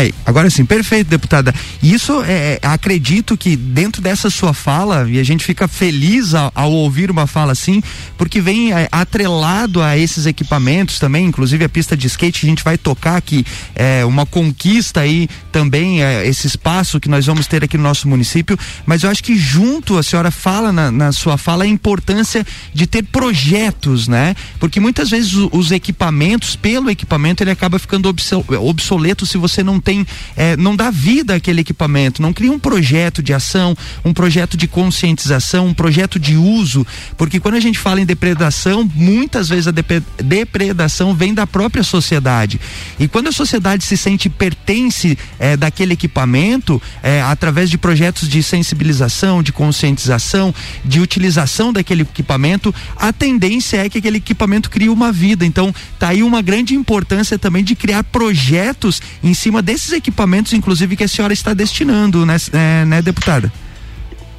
Aí, 0.01 0.13
agora 0.25 0.50
sim, 0.50 0.65
perfeito, 0.65 1.09
deputada. 1.09 1.53
Isso 1.81 2.24
é, 2.24 2.59
é, 2.63 2.68
acredito 2.68 3.38
que 3.38 3.56
dentro 3.56 4.01
dessa 4.01 4.31
sua 4.31 4.51
fala, 4.51 5.07
e 5.07 5.19
a 5.19 5.24
gente 5.24 5.45
fica 5.45 5.68
feliz 5.68 6.33
ao, 6.33 6.51
ao 6.56 6.71
ouvir 6.71 7.12
uma 7.12 7.27
fala 7.27 7.51
assim, 7.51 7.83
porque 8.18 8.42
vem 8.42 8.74
é, 8.74 8.88
atrelado 8.92 9.80
a 9.80 9.95
esses 9.95 10.25
equipamentos 10.25 10.98
também, 10.98 11.27
inclusive 11.27 11.63
a 11.63 11.69
pista 11.69 11.95
de 11.95 12.07
skate, 12.07 12.48
a 12.48 12.50
gente 12.50 12.63
vai 12.63 12.80
tocar 12.80 13.15
aqui 13.15 13.45
é, 13.75 14.03
uma 14.03 14.25
conquista 14.25 15.01
aí 15.01 15.30
também, 15.51 16.01
é, 16.03 16.27
esse 16.27 16.48
espaço 16.48 17.00
que 17.00 17.07
nós 17.07 17.27
vamos 17.27 17.45
ter 17.45 17.63
aqui 17.63 17.77
no 17.77 17.83
nosso 17.83 18.07
município, 18.07 18.57
mas 18.88 19.03
eu 19.03 19.09
acho 19.12 19.24
que 19.24 19.38
junto 19.38 20.00
a 20.00 20.03
senhora 20.03 20.31
fala 20.31 20.71
na, 20.71 20.89
na 20.89 21.12
sua 21.12 21.38
fala 21.38 21.63
a 21.63 21.68
importância 21.68 22.44
de 22.74 22.88
ter 22.88 23.03
projetos, 23.03 24.07
né? 24.07 24.36
Porque 24.59 24.80
muitas 24.80 25.12
vezes 25.12 25.33
os, 25.33 25.50
os 25.51 25.71
equipamentos, 25.71 26.56
pelo 26.56 26.89
equipamento, 26.89 27.44
ele 27.44 27.51
acaba 27.51 27.77
ficando 27.77 28.12
obsoleto 28.59 29.27
se 29.27 29.38
você 29.38 29.63
não 29.63 29.80
tem, 29.80 29.90
é, 30.35 30.57
não 30.57 30.75
dá 30.75 30.89
vida 30.89 31.35
àquele 31.35 31.61
equipamento, 31.61 32.21
não 32.21 32.33
cria 32.33 32.51
um 32.51 32.60
projeto 32.60 33.21
de 33.21 33.33
ação, 33.33 33.75
um 34.03 34.13
projeto 34.13 34.57
de 34.57 34.67
conscientização, 34.67 35.67
um 35.67 35.74
projeto 35.74 36.19
de 36.19 36.36
uso, 36.36 36.86
porque 37.17 37.39
quando 37.39 37.55
a 37.55 37.60
gente 37.60 37.79
fala 37.79 38.01
em 38.01 38.05
depredação, 38.05 38.89
muitas 38.95 39.50
vezes 39.50 39.67
a 39.67 39.71
depredação 39.71 41.13
vem 41.13 41.33
da 41.33 41.45
própria 41.45 41.83
sociedade. 41.83 42.60
E 43.00 43.07
quando 43.07 43.27
a 43.27 43.31
sociedade 43.31 43.83
se 43.83 43.98
sente 43.98 44.29
pertence 44.29 45.17
é, 45.39 45.57
daquele 45.57 45.93
equipamento, 45.93 46.81
é, 47.03 47.21
através 47.21 47.69
de 47.69 47.77
projetos 47.77 48.27
de 48.27 48.41
sensibilização, 48.41 49.43
de 49.43 49.51
conscientização, 49.51 50.53
de 50.83 51.00
utilização 51.00 51.74
daquele 51.74 52.03
equipamento, 52.03 52.74
a 52.95 53.12
tendência 53.12 53.77
é 53.77 53.89
que 53.89 53.98
aquele 53.98 54.17
equipamento 54.17 54.69
crie 54.69 54.89
uma 54.89 55.12
vida. 55.12 55.45
Então, 55.45 55.74
tá 56.00 56.10
aí 56.10 56.24
uma 56.24 56.41
grande 56.41 56.75
importância 56.75 57.38
também 57.38 57.63
de 57.63 57.75
criar 57.75 58.03
projetos 58.03 59.01
em 59.24 59.33
cima 59.33 59.62
desses 59.81 59.93
equipamentos, 59.93 60.53
inclusive, 60.53 60.95
que 60.95 61.03
a 61.03 61.07
senhora 61.07 61.33
está 61.33 61.53
destinando, 61.53 62.25
né, 62.25 62.38
é, 62.53 62.85
né 62.85 63.01
deputada? 63.01 63.51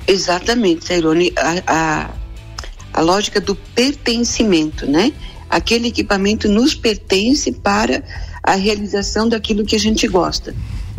Exatamente, 0.06 0.86
Sairone. 0.86 1.32
A, 1.36 1.62
a, 1.66 2.10
a 2.92 3.00
lógica 3.00 3.40
do 3.40 3.54
pertencimento, 3.54 4.86
né? 4.86 5.12
Aquele 5.50 5.88
equipamento 5.88 6.48
nos 6.48 6.74
pertence 6.74 7.52
para 7.52 8.02
a 8.42 8.54
realização 8.54 9.28
daquilo 9.28 9.64
que 9.64 9.76
a 9.76 9.80
gente 9.80 10.06
gosta. 10.06 10.54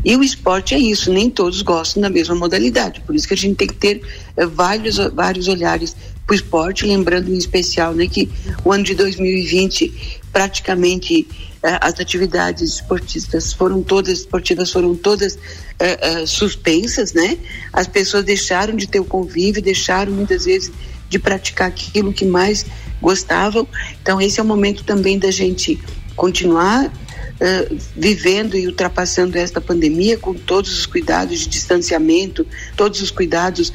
E 0.05 0.15
o 0.17 0.23
esporte 0.23 0.75
é 0.75 0.77
isso, 0.77 1.11
nem 1.11 1.29
todos 1.29 1.61
gostam 1.61 2.01
da 2.01 2.09
mesma 2.09 2.35
modalidade. 2.35 3.01
Por 3.01 3.15
isso 3.15 3.27
que 3.27 3.33
a 3.33 3.37
gente 3.37 3.55
tem 3.55 3.67
que 3.67 3.75
ter 3.75 4.01
eh, 4.35 4.45
vários, 4.45 4.97
vários 5.13 5.47
olhares 5.47 5.95
para 6.25 6.33
o 6.33 6.35
esporte, 6.35 6.85
lembrando 6.85 7.33
em 7.33 7.37
especial 7.37 7.93
né, 7.93 8.05
que 8.07 8.29
o 8.65 8.71
ano 8.71 8.83
de 8.83 8.95
2020 8.95 10.21
praticamente 10.31 11.25
as 11.63 11.97
atividades 11.99 12.73
esportistas 12.73 13.53
foram 13.53 13.81
todas 13.81 14.19
esportivas 14.19 14.69
foram 14.69 14.95
todas 14.95 15.39
eh, 15.79 15.97
eh, 16.01 16.25
suspensas, 16.25 17.13
né? 17.13 17.37
As 17.71 17.87
pessoas 17.87 18.25
deixaram 18.25 18.75
de 18.75 18.85
ter 18.85 18.99
o 18.99 19.05
convívio, 19.05 19.61
deixaram 19.61 20.11
muitas 20.11 20.43
vezes 20.43 20.71
de 21.09 21.17
praticar 21.17 21.69
aquilo 21.69 22.11
que 22.11 22.25
mais 22.25 22.65
gostavam. 23.01 23.65
Então, 24.01 24.19
esse 24.19 24.41
é 24.41 24.43
o 24.43 24.45
momento 24.45 24.83
também 24.83 25.17
da 25.17 25.31
gente 25.31 25.79
continuar 26.15 26.87
uh, 26.87 27.77
vivendo 27.95 28.57
e 28.57 28.67
ultrapassando 28.67 29.37
esta 29.37 29.61
pandemia 29.61 30.17
com 30.17 30.33
todos 30.33 30.77
os 30.77 30.85
cuidados 30.85 31.39
de 31.39 31.47
distanciamento, 31.47 32.45
todos 32.75 33.01
os 33.01 33.09
cuidados 33.09 33.71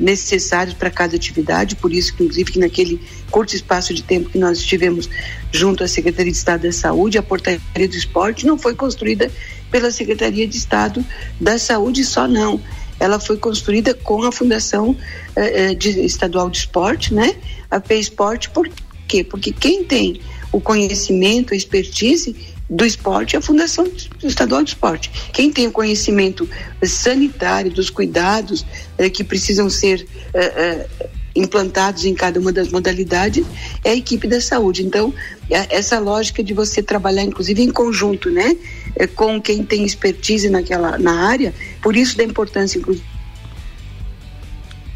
necessários 0.00 0.74
para 0.74 0.90
cada 0.90 1.16
atividade. 1.16 1.76
Por 1.76 1.92
isso, 1.92 2.12
inclusive, 2.14 2.52
que 2.52 2.58
naquele 2.58 3.00
curto 3.34 3.56
espaço 3.56 3.92
de 3.92 4.04
tempo 4.04 4.30
que 4.30 4.38
nós 4.38 4.58
estivemos 4.58 5.10
junto 5.50 5.82
à 5.82 5.88
Secretaria 5.88 6.30
de 6.30 6.38
Estado 6.38 6.62
da 6.62 6.72
Saúde, 6.72 7.18
a 7.18 7.22
Portaria 7.22 7.58
do 7.88 7.96
Esporte 7.96 8.46
não 8.46 8.56
foi 8.56 8.76
construída 8.76 9.28
pela 9.72 9.90
Secretaria 9.90 10.46
de 10.46 10.56
Estado 10.56 11.04
da 11.40 11.58
Saúde 11.58 12.04
só 12.04 12.28
não 12.28 12.60
ela 13.00 13.18
foi 13.18 13.36
construída 13.36 13.92
com 13.92 14.22
a 14.22 14.30
Fundação 14.30 14.96
eh, 15.34 15.74
de, 15.74 16.04
Estadual 16.04 16.48
de 16.48 16.58
Esporte, 16.58 17.12
né? 17.12 17.34
A 17.68 17.80
P 17.80 17.96
Esporte, 17.96 18.50
por 18.50 18.70
quê? 19.08 19.24
Porque 19.24 19.50
quem 19.50 19.82
tem 19.82 20.20
o 20.52 20.60
conhecimento, 20.60 21.52
a 21.52 21.56
expertise 21.56 22.36
do 22.70 22.86
esporte 22.86 23.34
é 23.34 23.40
a 23.40 23.42
Fundação 23.42 23.90
Estadual 24.22 24.62
de 24.62 24.70
Esporte. 24.70 25.10
Quem 25.32 25.50
tem 25.50 25.66
o 25.66 25.72
conhecimento 25.72 26.48
sanitário, 26.84 27.72
dos 27.72 27.90
cuidados 27.90 28.64
eh, 28.96 29.10
que 29.10 29.24
precisam 29.24 29.68
ser 29.68 30.06
eh, 30.32 30.52
eh, 30.56 31.08
implantados 31.34 32.04
em 32.04 32.14
cada 32.14 32.38
uma 32.38 32.52
das 32.52 32.68
modalidades 32.68 33.44
é 33.82 33.90
a 33.90 33.94
equipe 33.94 34.28
da 34.28 34.40
saúde. 34.40 34.84
Então, 34.84 35.12
é 35.50 35.76
essa 35.76 35.98
lógica 35.98 36.42
de 36.42 36.54
você 36.54 36.82
trabalhar, 36.82 37.22
inclusive, 37.22 37.62
em 37.62 37.70
conjunto, 37.70 38.30
né? 38.30 38.56
É, 38.96 39.06
com 39.06 39.40
quem 39.40 39.64
tem 39.64 39.84
expertise 39.84 40.48
naquela, 40.48 40.96
na 40.98 41.26
área, 41.26 41.52
por 41.82 41.96
isso 41.96 42.16
da 42.16 42.22
importância, 42.22 42.78
inclusive. 42.78 43.06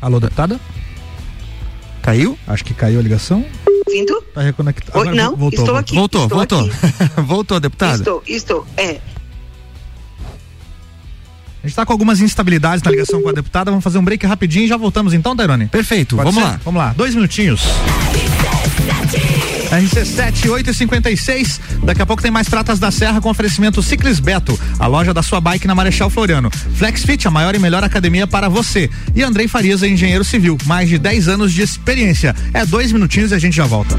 Alô, 0.01 0.21
deputada? 0.21 0.61
Caiu? 2.03 2.39
Acho 2.47 2.65
que 2.65 2.73
caiu 2.73 3.01
a 3.01 3.03
ligação. 3.03 3.45
Vindo? 3.91 4.23
Tá 4.35 4.43
reconectado. 4.43 4.99
Oi, 4.99 5.15
não, 5.15 5.35
voltou, 5.35 5.61
estou 5.61 5.77
aqui. 5.77 5.95
Voltou, 5.95 6.23
estou 6.25 6.39
voltou. 6.39 6.61
Aqui. 6.61 7.21
voltou, 7.27 7.61
deputada. 7.61 7.97
Estou, 7.97 8.23
estou, 8.27 8.67
é. 8.77 9.01
A 11.63 11.67
gente 11.67 11.73
está 11.73 11.85
com 11.85 11.93
algumas 11.93 12.21
instabilidades 12.21 12.83
na 12.83 12.91
ligação 12.91 13.21
com 13.21 13.29
a 13.29 13.33
deputada. 13.33 13.71
Vamos 13.71 13.83
fazer 13.83 13.99
um 13.99 14.05
break 14.05 14.25
rapidinho 14.27 14.65
e 14.65 14.69
já 14.69 14.77
voltamos 14.77 15.13
então, 15.13 15.35
Tairone? 15.37 15.67
Perfeito, 15.67 16.17
Pode 16.17 16.31
vamos 16.31 16.43
ser? 16.43 16.51
lá. 16.51 16.61
Vamos 16.65 16.79
lá, 16.79 16.95
dois 16.97 17.15
minutinhos. 17.15 17.63
RC7 19.71 20.51
856. 20.51 21.61
Daqui 21.85 22.01
a 22.01 22.07
pouco 22.07 22.23
tem 22.23 22.31
mais 22.31 22.49
Pratas 22.49 22.79
da 22.79 22.91
Serra 22.91 23.21
com 23.21 23.29
oferecimento 23.29 23.83
Ciclis 23.83 24.19
Beto, 24.19 24.59
a 24.79 24.87
loja 24.87 25.13
da 25.13 25.23
sua 25.23 25.41
bike 25.41 25.67
na 25.67 25.75
Marechal 25.75 26.09
Floriano. 26.09 26.51
Flexfit, 26.75 27.27
a 27.27 27.31
maior 27.31 27.55
e 27.55 27.59
melhor 27.59 27.85
academia 27.85 28.27
para 28.27 28.49
você. 28.49 28.89
E 29.15 29.23
Andrei 29.23 29.47
Farias, 29.47 29.83
engenheiro 29.83 30.25
civil, 30.25 30.57
mais 30.65 30.89
de 30.89 30.97
10 30.99 31.29
anos 31.29 31.53
de 31.53 31.61
experiência. 31.63 32.35
É 32.55 32.65
dois 32.65 32.93
minutinhos 32.93 33.31
e 33.31 33.35
a 33.35 33.39
gente 33.39 33.57
já 33.57 33.67
volta. 33.67 33.99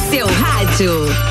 seu 0.09 0.25
rádio. 0.27 1.30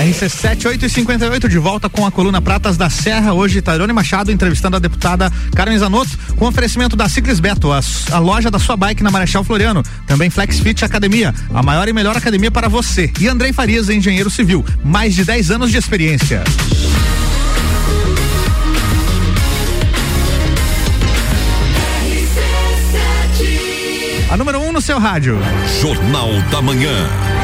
RC7 0.00 0.66
858 0.66 1.48
de 1.48 1.58
volta 1.58 1.88
com 1.88 2.06
a 2.06 2.10
coluna 2.10 2.40
Pratas 2.40 2.76
da 2.76 2.88
Serra. 2.88 3.34
Hoje, 3.34 3.60
Tairone 3.60 3.92
Machado 3.92 4.32
entrevistando 4.32 4.76
a 4.76 4.78
deputada 4.78 5.30
Carmen 5.54 5.78
Zanotto 5.78 6.16
com 6.36 6.46
oferecimento 6.46 6.96
da 6.96 7.08
Ciclis 7.08 7.38
Beto, 7.38 7.70
a, 7.70 7.80
a, 8.12 8.18
loja 8.18 8.50
da 8.50 8.58
sua 8.58 8.76
bike 8.76 9.02
na 9.02 9.10
Marechal 9.10 9.44
Floriano. 9.44 9.82
Também 10.06 10.30
Flexfit 10.30 10.84
Academia, 10.84 11.34
a 11.52 11.62
maior 11.62 11.86
e 11.86 11.92
melhor 11.92 12.16
academia 12.16 12.50
para 12.50 12.68
você. 12.68 13.12
E 13.20 13.28
Andrei 13.28 13.52
Farias, 13.52 13.90
engenheiro 13.90 14.30
civil, 14.30 14.64
mais 14.82 15.14
de 15.14 15.24
10 15.24 15.50
anos 15.50 15.70
de 15.70 15.76
experiência. 15.76 16.44
A 24.30 24.36
número 24.36 24.60
1 24.60 24.68
um 24.68 24.72
no 24.72 24.80
seu 24.80 24.98
rádio. 24.98 25.38
Jornal 25.80 26.30
da 26.50 26.62
Manhã. 26.62 27.39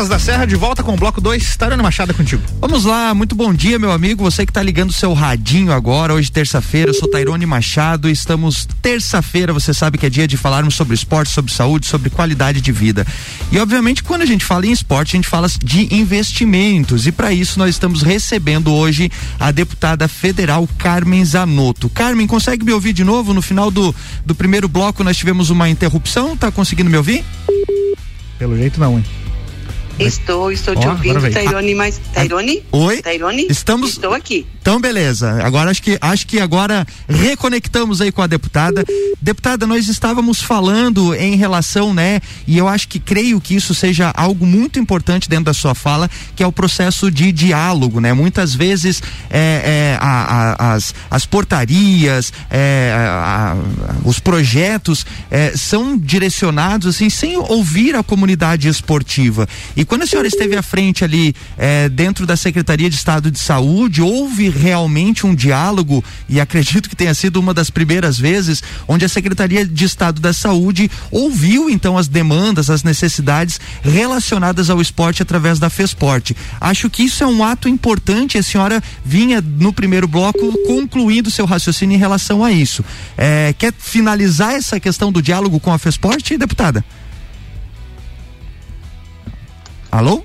Pratas 0.00 0.08
da 0.08 0.18
Serra 0.18 0.46
de 0.46 0.56
volta 0.56 0.82
com 0.82 0.94
o 0.94 0.96
bloco 0.96 1.20
2. 1.20 1.56
Tarana 1.56 1.82
Machado 1.82 2.12
é 2.12 2.14
contigo. 2.14 2.42
Vamos 2.58 2.86
lá, 2.86 3.12
muito 3.12 3.34
bom 3.34 3.52
dia, 3.52 3.78
meu 3.78 3.92
amigo. 3.92 4.24
Você 4.24 4.46
que 4.46 4.50
está 4.50 4.62
ligando 4.62 4.94
seu 4.94 5.12
radinho 5.12 5.72
agora, 5.72 6.14
hoje 6.14 6.32
terça-feira, 6.32 6.90
eu 6.90 6.94
sou 6.94 7.06
Tairone 7.06 7.44
Machado. 7.44 8.08
Estamos 8.08 8.66
terça-feira, 8.80 9.52
você 9.52 9.74
sabe 9.74 9.98
que 9.98 10.06
é 10.06 10.08
dia 10.08 10.26
de 10.26 10.38
falarmos 10.38 10.74
sobre 10.74 10.94
esporte, 10.94 11.30
sobre 11.30 11.52
saúde, 11.52 11.84
sobre 11.84 12.08
qualidade 12.08 12.62
de 12.62 12.72
vida. 12.72 13.06
E 13.52 13.58
obviamente, 13.58 14.02
quando 14.02 14.22
a 14.22 14.26
gente 14.26 14.42
fala 14.42 14.66
em 14.66 14.72
esporte, 14.72 15.16
a 15.16 15.18
gente 15.18 15.28
fala 15.28 15.46
de 15.62 15.94
investimentos. 15.94 17.06
E 17.06 17.12
para 17.12 17.30
isso 17.30 17.58
nós 17.58 17.68
estamos 17.68 18.00
recebendo 18.00 18.72
hoje 18.72 19.10
a 19.38 19.50
deputada 19.50 20.08
federal 20.08 20.66
Carmen 20.78 21.22
Zanotto. 21.22 21.90
Carmen, 21.90 22.26
consegue 22.26 22.64
me 22.64 22.72
ouvir 22.72 22.94
de 22.94 23.04
novo? 23.04 23.34
No 23.34 23.42
final 23.42 23.70
do, 23.70 23.94
do 24.24 24.34
primeiro 24.34 24.66
bloco 24.66 25.04
nós 25.04 25.18
tivemos 25.18 25.50
uma 25.50 25.68
interrupção. 25.68 26.38
Tá 26.38 26.50
conseguindo 26.50 26.88
me 26.88 26.96
ouvir? 26.96 27.22
Pelo 28.38 28.56
jeito 28.56 28.80
não, 28.80 28.96
hein? 28.96 29.04
Estou, 30.00 30.50
estou 30.50 30.74
te 30.74 30.86
Ó, 30.86 30.90
ouvindo. 30.90 31.30
Tairone, 31.30 31.74
mas. 31.74 32.00
Tairone? 32.14 32.62
Oi? 32.72 33.02
Tairone? 33.02 33.46
Estamos- 33.50 33.90
Estou 33.90 34.14
aqui. 34.14 34.46
Então, 34.62 34.80
beleza. 34.80 35.42
Agora 35.44 35.70
acho 35.70 35.82
que 35.82 35.98
acho 36.00 36.26
que 36.26 36.38
agora 36.40 36.86
reconectamos 37.08 38.00
aí 38.00 38.10
com 38.12 38.22
a 38.22 38.26
deputada. 38.26 38.84
Deputada, 39.20 39.66
nós 39.66 39.88
estávamos 39.88 40.40
falando 40.42 41.14
em 41.14 41.36
relação, 41.36 41.92
né? 41.92 42.20
E 42.46 42.56
eu 42.56 42.66
acho 42.68 42.88
que 42.88 42.98
creio 42.98 43.40
que 43.40 43.54
isso 43.54 43.74
seja 43.74 44.10
algo 44.16 44.46
muito 44.46 44.78
importante 44.78 45.28
dentro 45.28 45.46
da 45.46 45.54
sua 45.54 45.74
fala, 45.74 46.10
que 46.34 46.42
é 46.42 46.46
o 46.46 46.52
processo 46.52 47.10
de 47.10 47.30
diálogo, 47.32 48.00
né? 48.00 48.12
Muitas 48.12 48.54
vezes 48.54 49.02
é, 49.30 49.96
é, 49.96 49.98
a- 50.00 50.54
a- 50.58 50.74
as, 50.74 50.94
as 51.10 51.26
portarias, 51.26 52.32
é, 52.50 52.94
a- 52.96 53.52
a- 53.52 54.08
os 54.08 54.18
projetos 54.18 55.04
é, 55.30 55.52
são 55.56 55.96
direcionados 55.98 56.86
assim 56.96 57.10
sem 57.10 57.36
ouvir 57.36 57.94
a 57.94 58.02
comunidade 58.02 58.68
esportiva. 58.68 59.48
E 59.76 59.84
quando 59.90 60.04
a 60.04 60.06
senhora 60.06 60.28
esteve 60.28 60.56
à 60.56 60.62
frente 60.62 61.02
ali 61.02 61.34
é, 61.58 61.88
dentro 61.88 62.24
da 62.24 62.36
Secretaria 62.36 62.88
de 62.88 62.94
Estado 62.94 63.28
de 63.28 63.40
Saúde, 63.40 64.00
houve 64.00 64.48
realmente 64.48 65.26
um 65.26 65.34
diálogo 65.34 66.04
e 66.28 66.40
acredito 66.40 66.88
que 66.88 66.94
tenha 66.94 67.12
sido 67.12 67.40
uma 67.40 67.52
das 67.52 67.70
primeiras 67.70 68.16
vezes 68.16 68.62
onde 68.86 69.04
a 69.04 69.08
Secretaria 69.08 69.66
de 69.66 69.84
Estado 69.84 70.20
da 70.20 70.32
Saúde 70.32 70.88
ouviu 71.10 71.68
então 71.68 71.98
as 71.98 72.06
demandas, 72.06 72.70
as 72.70 72.84
necessidades 72.84 73.58
relacionadas 73.82 74.70
ao 74.70 74.80
esporte 74.80 75.24
através 75.24 75.58
da 75.58 75.68
Fesporte. 75.68 76.36
Acho 76.60 76.88
que 76.88 77.02
isso 77.02 77.24
é 77.24 77.26
um 77.26 77.42
ato 77.42 77.68
importante. 77.68 78.38
A 78.38 78.44
senhora 78.44 78.80
vinha 79.04 79.40
no 79.40 79.72
primeiro 79.72 80.06
bloco 80.06 80.56
concluindo 80.68 81.32
seu 81.32 81.46
raciocínio 81.46 81.96
em 81.96 81.98
relação 81.98 82.44
a 82.44 82.52
isso. 82.52 82.84
É, 83.18 83.52
quer 83.58 83.74
finalizar 83.76 84.54
essa 84.54 84.78
questão 84.78 85.10
do 85.10 85.20
diálogo 85.20 85.58
com 85.58 85.72
a 85.72 85.78
Fesporte, 85.78 86.38
deputada? 86.38 86.84
Alô? 89.90 90.24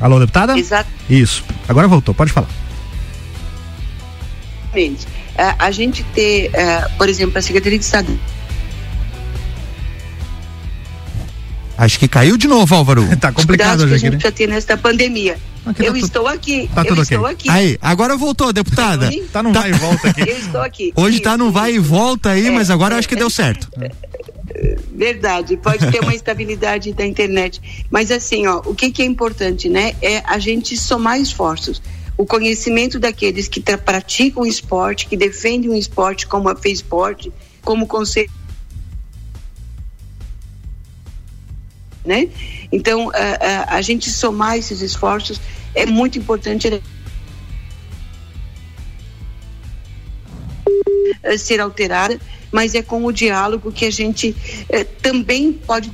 Alô, 0.00 0.18
deputada? 0.20 0.58
Exatamente. 0.58 0.96
Isso. 1.08 1.42
Agora 1.68 1.88
voltou, 1.88 2.14
pode 2.14 2.32
falar. 2.32 2.48
A, 5.38 5.66
a 5.66 5.70
gente 5.70 6.02
ter, 6.14 6.50
eh, 6.52 6.86
por 6.98 7.08
exemplo, 7.08 7.38
a 7.38 7.42
Secretaria 7.42 7.78
de 7.78 7.84
Estado. 7.84 8.18
Acho 11.78 11.98
que 11.98 12.06
caiu 12.08 12.36
de 12.36 12.46
novo, 12.46 12.74
Álvaro. 12.74 13.04
tá 13.16 13.32
complicado 13.32 13.78
que 13.78 13.82
a 13.84 13.86
hoje 13.86 13.94
aqui, 13.94 14.00
gente 14.02 14.12
né? 14.12 14.18
precisa 14.18 14.32
ter 14.32 14.46
nesta 14.48 14.76
pandemia. 14.76 15.38
Aqui 15.64 15.78
tá 15.82 15.84
eu 15.84 15.94
tudo- 15.94 16.04
estou 16.06 16.26
aqui. 16.28 16.70
tá 16.74 16.82
eu 16.82 16.86
tudo 16.88 17.02
estou 17.02 17.26
aqui. 17.26 17.48
Aí, 17.50 17.78
agora 17.80 18.16
voltou, 18.16 18.52
deputada. 18.52 19.10
Tá 19.32 19.42
num 19.42 19.52
vai 19.52 19.70
e 19.70 19.72
volta 19.72 20.10
aqui. 20.10 20.20
Eu 20.20 20.38
estou 20.38 20.60
aqui. 20.60 20.92
Hoje 20.94 21.20
tá 21.20 21.36
no 21.38 21.44
Isso, 21.46 21.52
vai 21.52 21.72
e 21.72 21.76
isso. 21.76 21.84
volta 21.84 22.30
aí, 22.30 22.46
É, 22.46 22.50
mas 22.50 22.70
agora 22.70 22.94
eu 22.94 22.96
é, 22.96 22.98
acho 22.98 23.08
que 23.08 23.16
deu 23.16 23.28
certo. 23.30 23.68
Verdade, 24.96 25.58
pode 25.58 25.90
ter 25.92 26.00
uma 26.00 26.14
instabilidade 26.16 26.92
da 26.94 27.04
internet. 27.04 27.86
Mas 27.90 28.10
assim, 28.10 28.46
ó, 28.46 28.62
o 28.64 28.74
que, 28.74 28.90
que 28.90 29.02
é 29.02 29.04
importante, 29.04 29.68
né? 29.68 29.94
É 30.00 30.22
a 30.24 30.38
gente 30.38 30.74
somar 30.76 31.20
esforços. 31.20 31.82
O 32.16 32.24
conhecimento 32.24 32.98
daqueles 32.98 33.46
que 33.46 33.60
praticam 33.60 34.46
esporte, 34.46 35.06
que 35.06 35.16
defendem 35.16 35.68
o 35.68 35.74
esporte 35.74 36.26
como 36.26 36.48
a 36.48 36.56
FESPORT, 36.56 37.30
como 37.62 37.86
conselho. 37.86 38.30
Né? 42.02 42.30
Então, 42.72 43.10
a, 43.10 43.74
a, 43.74 43.76
a 43.76 43.82
gente 43.82 44.10
somar 44.10 44.56
esses 44.56 44.80
esforços 44.80 45.38
é 45.74 45.84
muito 45.84 46.18
importante 46.18 46.80
eh, 51.22 51.36
ser 51.36 51.60
alterada, 51.60 52.18
mas 52.52 52.74
é 52.74 52.82
com 52.82 53.04
o 53.04 53.12
diálogo 53.12 53.70
que 53.72 53.84
a 53.84 53.90
gente 53.90 54.34
eh, 54.68 54.84
também 54.84 55.52
pode 55.52 55.90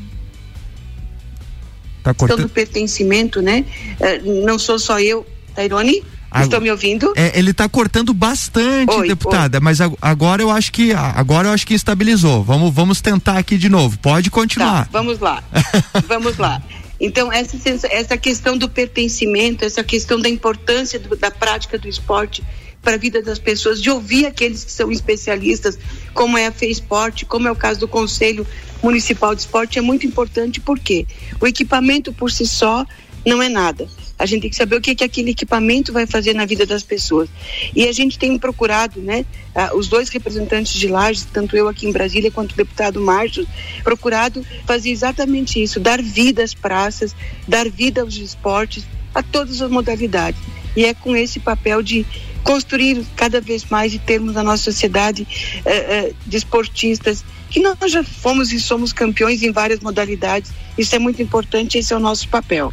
Tá 2.03 2.13
questão 2.13 2.29
cortando. 2.29 2.47
do 2.47 2.49
pertencimento, 2.49 3.41
né? 3.41 3.65
Eh, 4.01 4.19
não 4.45 4.59
sou 4.59 4.79
só 4.79 4.99
eu, 4.99 5.25
Tairone, 5.55 6.03
Ah, 6.31 6.43
estou 6.43 6.61
me 6.61 6.69
ouvindo? 6.71 7.13
É, 7.15 7.39
ele 7.39 7.53
tá 7.53 7.69
cortando 7.69 8.13
bastante, 8.13 8.91
Oi, 8.93 9.07
deputada, 9.07 9.61
mas 9.61 9.81
ag- 9.81 9.97
agora 10.03 10.43
eu 10.43 10.51
acho 10.51 10.73
que 10.73 10.93
agora 10.93 11.49
eu 11.49 11.53
acho 11.53 11.67
que 11.67 11.75
estabilizou. 11.75 12.43
Vamos 12.43 12.75
vamos 12.75 13.01
tentar 13.01 13.39
aqui 13.39 13.57
de 13.59 13.69
novo. 13.69 13.99
Pode 13.99 14.31
Tá, 14.31 14.35
continuar. 14.35 14.89
vamos 14.91 15.19
lá, 15.21 15.45
vamos 16.09 16.39
lá. 16.39 16.61
Então 16.99 17.33
essa 17.33 17.57
essa 17.89 18.17
questão 18.17 18.57
do 18.59 18.69
pertencimento, 18.69 19.65
essa 19.65 19.85
questão 19.85 20.19
da 20.21 20.29
importância 20.29 20.99
do- 20.99 21.15
da 21.17 21.31
prática 21.31 21.79
do 21.79 21.87
esporte 21.89 22.43
para 22.83 22.95
a 22.95 22.99
vida 22.99 23.23
das 23.23 23.39
pessoas, 23.39 23.81
de 23.81 23.89
ouvir 23.89 24.27
aqueles 24.27 24.65
que 24.65 24.73
são 24.73 24.91
especialistas, 24.91 25.79
como 26.13 26.37
é 26.37 26.47
a 26.47 26.53
FESPORT, 26.53 27.25
como 27.27 27.47
é 27.47 27.51
o 27.51 27.57
caso 27.57 27.81
do 27.81 27.89
Conselho 27.89 28.47
Municipal 28.83 29.35
de 29.35 29.43
Esporte, 29.43 29.79
é 29.79 29.83
muito 29.83 30.05
importante 30.05 30.61
porque 30.61 31.07
o 31.41 31.47
equipamento 31.47 32.13
por 32.13 32.31
si 32.31 32.47
só 32.47 32.85
não 33.25 33.41
é 33.41 33.49
nada. 33.49 33.89
A 34.19 34.27
gente 34.27 34.43
tem 34.43 34.51
que 34.51 34.57
saber 34.57 34.77
o 34.77 34.81
que, 34.81 34.95
que 34.95 35.05
aquele 35.05 35.31
equipamento 35.31 35.93
vai 35.93 36.07
fazer 36.07 36.35
na 36.35 36.45
vida 36.45 36.65
das 36.67 36.83
pessoas. 36.83 37.29
E 37.75 37.89
a 37.89 37.93
gente 37.93 38.19
tem 38.19 38.37
procurado, 38.39 39.01
né, 39.01 39.25
ah, 39.55 39.71
os 39.75 39.89
dois 39.89 40.09
representantes 40.09 40.75
de 40.75 40.87
Lages, 40.87 41.27
tanto 41.33 41.57
eu 41.57 41.69
aqui 41.69 41.87
em 41.87 41.93
Brasília 41.93 42.31
quanto 42.31 42.53
o 42.53 42.57
deputado 42.57 43.01
Márcio, 43.01 43.47
procurado 43.83 44.45
fazer 44.67 44.91
exatamente 44.91 45.61
isso, 45.61 45.81
dar 45.81 46.01
vida 46.01 46.43
às 46.43 46.55
praças, 46.55 47.15
dar 47.49 47.69
vida 47.69 48.03
aos 48.03 48.17
esportes, 48.17 48.85
a 49.15 49.23
todas 49.23 49.61
as 49.61 49.71
modalidades. 49.71 50.41
E 50.77 50.85
é 50.85 50.95
com 50.95 51.17
esse 51.17 51.39
papel 51.41 51.83
de 51.83 52.07
construir 52.43 53.05
cada 53.17 53.41
vez 53.41 53.65
mais 53.67 53.95
e 53.95 53.99
termos 53.99 54.35
na 54.35 54.43
nossa 54.43 54.65
sociedade 54.65 55.27
eh, 55.65 55.71
eh, 55.73 56.13
de 56.27 56.37
esportistas 56.37 57.25
que 57.51 57.61
nós 57.61 57.77
já 57.87 58.03
fomos 58.03 58.51
e 58.53 58.59
somos 58.59 58.93
campeões 58.93 59.43
em 59.43 59.53
várias 59.53 59.81
modalidades. 59.81 60.51
Isso 60.77 60.95
é 60.97 60.99
muito 60.99 61.21
importante, 61.21 61.77
esse 61.77 61.93
é 61.93 61.97
o 61.97 62.01
nosso 62.01 62.29
papel. 62.29 62.73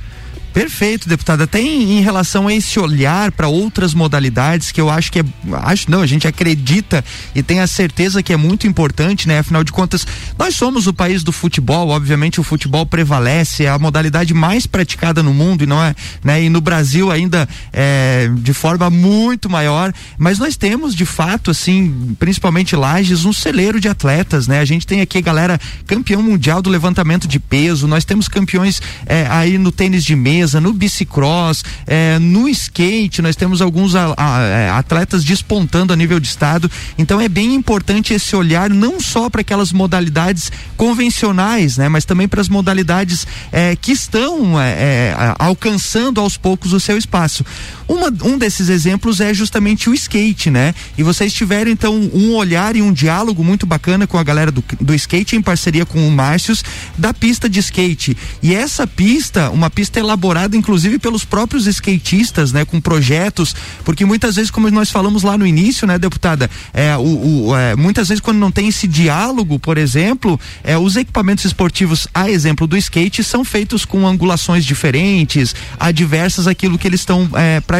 Perfeito, 0.53 1.07
deputada. 1.07 1.45
Tem 1.45 1.97
em 1.97 2.01
relação 2.01 2.47
a 2.47 2.53
esse 2.53 2.79
olhar 2.79 3.31
para 3.31 3.47
outras 3.47 3.93
modalidades 3.93 4.71
que 4.71 4.81
eu 4.81 4.89
acho 4.89 5.12
que 5.12 5.19
é. 5.19 5.23
Acho 5.63 5.89
não, 5.89 6.01
a 6.01 6.07
gente 6.07 6.27
acredita 6.27 7.03
e 7.35 7.43
tem 7.43 7.59
a 7.59 7.67
certeza 7.67 8.23
que 8.23 8.33
é 8.33 8.38
muito 8.38 8.67
importante, 8.67 9.27
né? 9.27 9.39
Afinal 9.39 9.63
de 9.63 9.71
contas, 9.71 10.05
nós 10.38 10.55
somos 10.55 10.88
o 10.88 10.93
país 10.93 11.23
do 11.23 11.31
futebol, 11.31 11.89
obviamente 11.89 12.39
o 12.39 12.43
futebol 12.43 12.85
prevalece, 12.85 13.65
é 13.65 13.69
a 13.69 13.77
modalidade 13.77 14.33
mais 14.33 14.65
praticada 14.65 15.21
no 15.21 15.33
mundo 15.33 15.63
e 15.63 15.67
não 15.67 15.81
é, 15.83 15.95
né? 16.23 16.43
E 16.43 16.49
no 16.49 16.62
Brasil 16.62 17.12
ainda 17.12 17.47
é, 17.71 18.29
de 18.38 18.53
forma 18.53 18.89
muito 18.89 19.49
maior, 19.49 19.93
mas 20.17 20.39
nós 20.39 20.57
temos 20.57 20.95
de 20.95 21.05
fato, 21.05 21.51
assim, 21.51 22.15
principalmente 22.17 22.75
Lages, 22.75 23.25
um 23.25 23.33
celeiro 23.33 23.79
de 23.79 23.88
atletas, 23.88 24.47
né? 24.47 24.59
A 24.59 24.65
gente 24.65 24.88
tem 24.88 25.01
aqui 25.01 25.21
galera 25.21 25.59
campeão 25.85 26.23
mundial 26.23 26.62
do 26.62 26.69
levantamento 26.69 27.27
de 27.27 27.39
peso, 27.39 27.88
nós 27.88 28.03
temos 28.03 28.27
campeões 28.27 28.81
é, 29.05 29.27
aí 29.29 29.57
no 29.57 29.71
tênis 29.71 30.03
de 30.03 30.15
mesa, 30.15 30.38
no 30.62 30.73
bicicross, 30.73 31.63
é, 31.88 32.17
no 32.19 32.47
skate, 32.49 33.21
nós 33.21 33.36
temos 33.36 33.62
alguns 33.62 33.95
a- 33.95 34.13
a- 34.17 34.41
é, 34.41 34.69
atletas 34.69 35.23
despontando 35.23 35.93
a 35.93 35.95
nível 35.95 36.19
de 36.19 36.28
estado. 36.28 36.69
Então 36.97 37.19
é 37.21 37.28
bem 37.30 37.54
importante 37.56 38.13
esse 38.13 38.36
olhar 38.36 38.69
não 38.69 38.99
só 38.99 39.30
para 39.30 39.41
aquelas 39.41 39.71
modalidades 39.71 40.52
convencionais, 40.78 41.78
né, 41.78 41.88
mas 41.89 42.06
também 42.06 42.28
para 42.28 42.41
as 42.41 42.49
modalidades 42.49 43.28
é, 43.52 43.75
que 43.75 43.91
estão 43.91 44.60
é, 44.60 44.69
é, 44.71 45.15
alcançando 45.38 46.19
aos 46.21 46.38
poucos 46.38 46.73
o 46.73 46.80
seu 46.80 46.97
espaço. 46.97 47.45
Uma- 47.89 48.13
um 48.23 48.38
desses 48.38 48.69
exemplos 48.69 49.19
é 49.19 49.34
justamente 49.34 49.89
o 49.89 49.93
skate, 49.95 50.52
né? 50.52 50.75
E 50.95 51.02
vocês 51.02 51.34
tiveram 51.34 51.71
então 51.71 51.95
um 52.13 52.36
olhar 52.36 52.75
e 52.75 52.84
um 52.84 52.93
diálogo 52.93 53.43
muito 53.43 53.65
bacana 53.65 54.06
com 54.06 54.15
a 54.15 54.23
galera 54.23 54.52
do, 54.52 54.63
do 54.80 54.93
skate 54.93 55.36
em 55.36 55.41
parceria 55.41 55.88
com 55.88 56.08
o 56.08 56.12
Márcios 56.12 56.63
da 56.95 57.12
pista 57.15 57.49
de 57.49 57.60
skate. 57.60 58.15
E 58.43 58.54
essa 58.54 58.86
pista, 58.86 59.49
uma 59.49 59.71
pista 59.71 59.99
elaborada 59.99 60.56
inclusive 60.56 60.99
pelos 60.99 61.25
próprios 61.25 61.65
skatistas, 61.65 62.52
né? 62.52 62.63
Com 62.63 62.80
projetos, 62.80 63.56
porque 63.84 64.06
muitas 64.06 64.36
vezes, 64.36 64.52
como 64.52 64.69
nós 64.69 64.91
falamos 64.91 65.23
lá 65.23 65.36
no 65.36 65.47
início, 65.47 65.88
né, 65.88 65.97
deputada, 65.97 66.47
é, 66.71 66.95
o, 66.95 67.47
o- 67.49 67.58
é, 67.58 67.75
muitas 67.75 68.08
vezes 68.10 68.21
quando 68.21 68.38
não 68.38 68.52
tem 68.52 68.67
esse 68.67 68.88
diálogo, 68.88 69.58
por 69.58 69.80
exemplo, 69.80 70.39
é, 70.63 70.78
os 70.78 70.95
equipamentos 70.95 71.43
esportivos, 71.43 72.08
a 72.13 72.30
exemplo 72.30 72.67
do 72.67 72.78
skate, 72.78 73.23
são 73.23 73.43
feitos 73.43 73.84
com 73.84 74.06
angulações 74.06 74.63
diferentes, 74.63 75.56
adversas 75.80 76.45
aquilo 76.45 76.78
que 76.78 76.88
eles 76.88 76.99
estão 76.99 77.28
é, 77.34 77.60
praticando. 77.62 77.78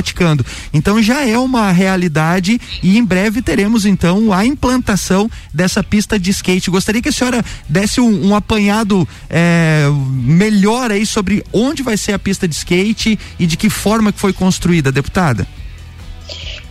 Então 0.74 1.02
já 1.02 1.26
é 1.26 1.38
uma 1.38 1.72
realidade 1.72 2.60
e 2.82 2.98
em 2.98 3.04
breve 3.04 3.42
teremos 3.42 3.86
então 3.86 4.32
a 4.32 4.46
implantação 4.46 5.30
dessa 5.54 5.84
pista 5.84 6.20
de 6.20 6.32
skate. 6.32 6.70
Gostaria 6.70 7.02
que 7.02 7.10
a 7.10 7.12
senhora 7.12 7.44
desse 7.68 8.02
um, 8.02 8.30
um 8.30 8.36
apanhado 8.36 9.08
é, 9.30 9.86
melhor 10.12 10.92
aí 10.92 11.06
sobre 11.06 11.44
onde 11.52 11.84
vai 11.84 11.98
ser 11.98 12.14
a 12.14 12.20
pista 12.20 12.48
de 12.48 12.56
skate 12.56 13.20
e 13.38 13.46
de 13.46 13.58
que 13.58 13.70
forma 13.70 14.12
que 14.12 14.20
foi 14.20 14.34
construída, 14.34 14.92
deputada. 14.92 15.48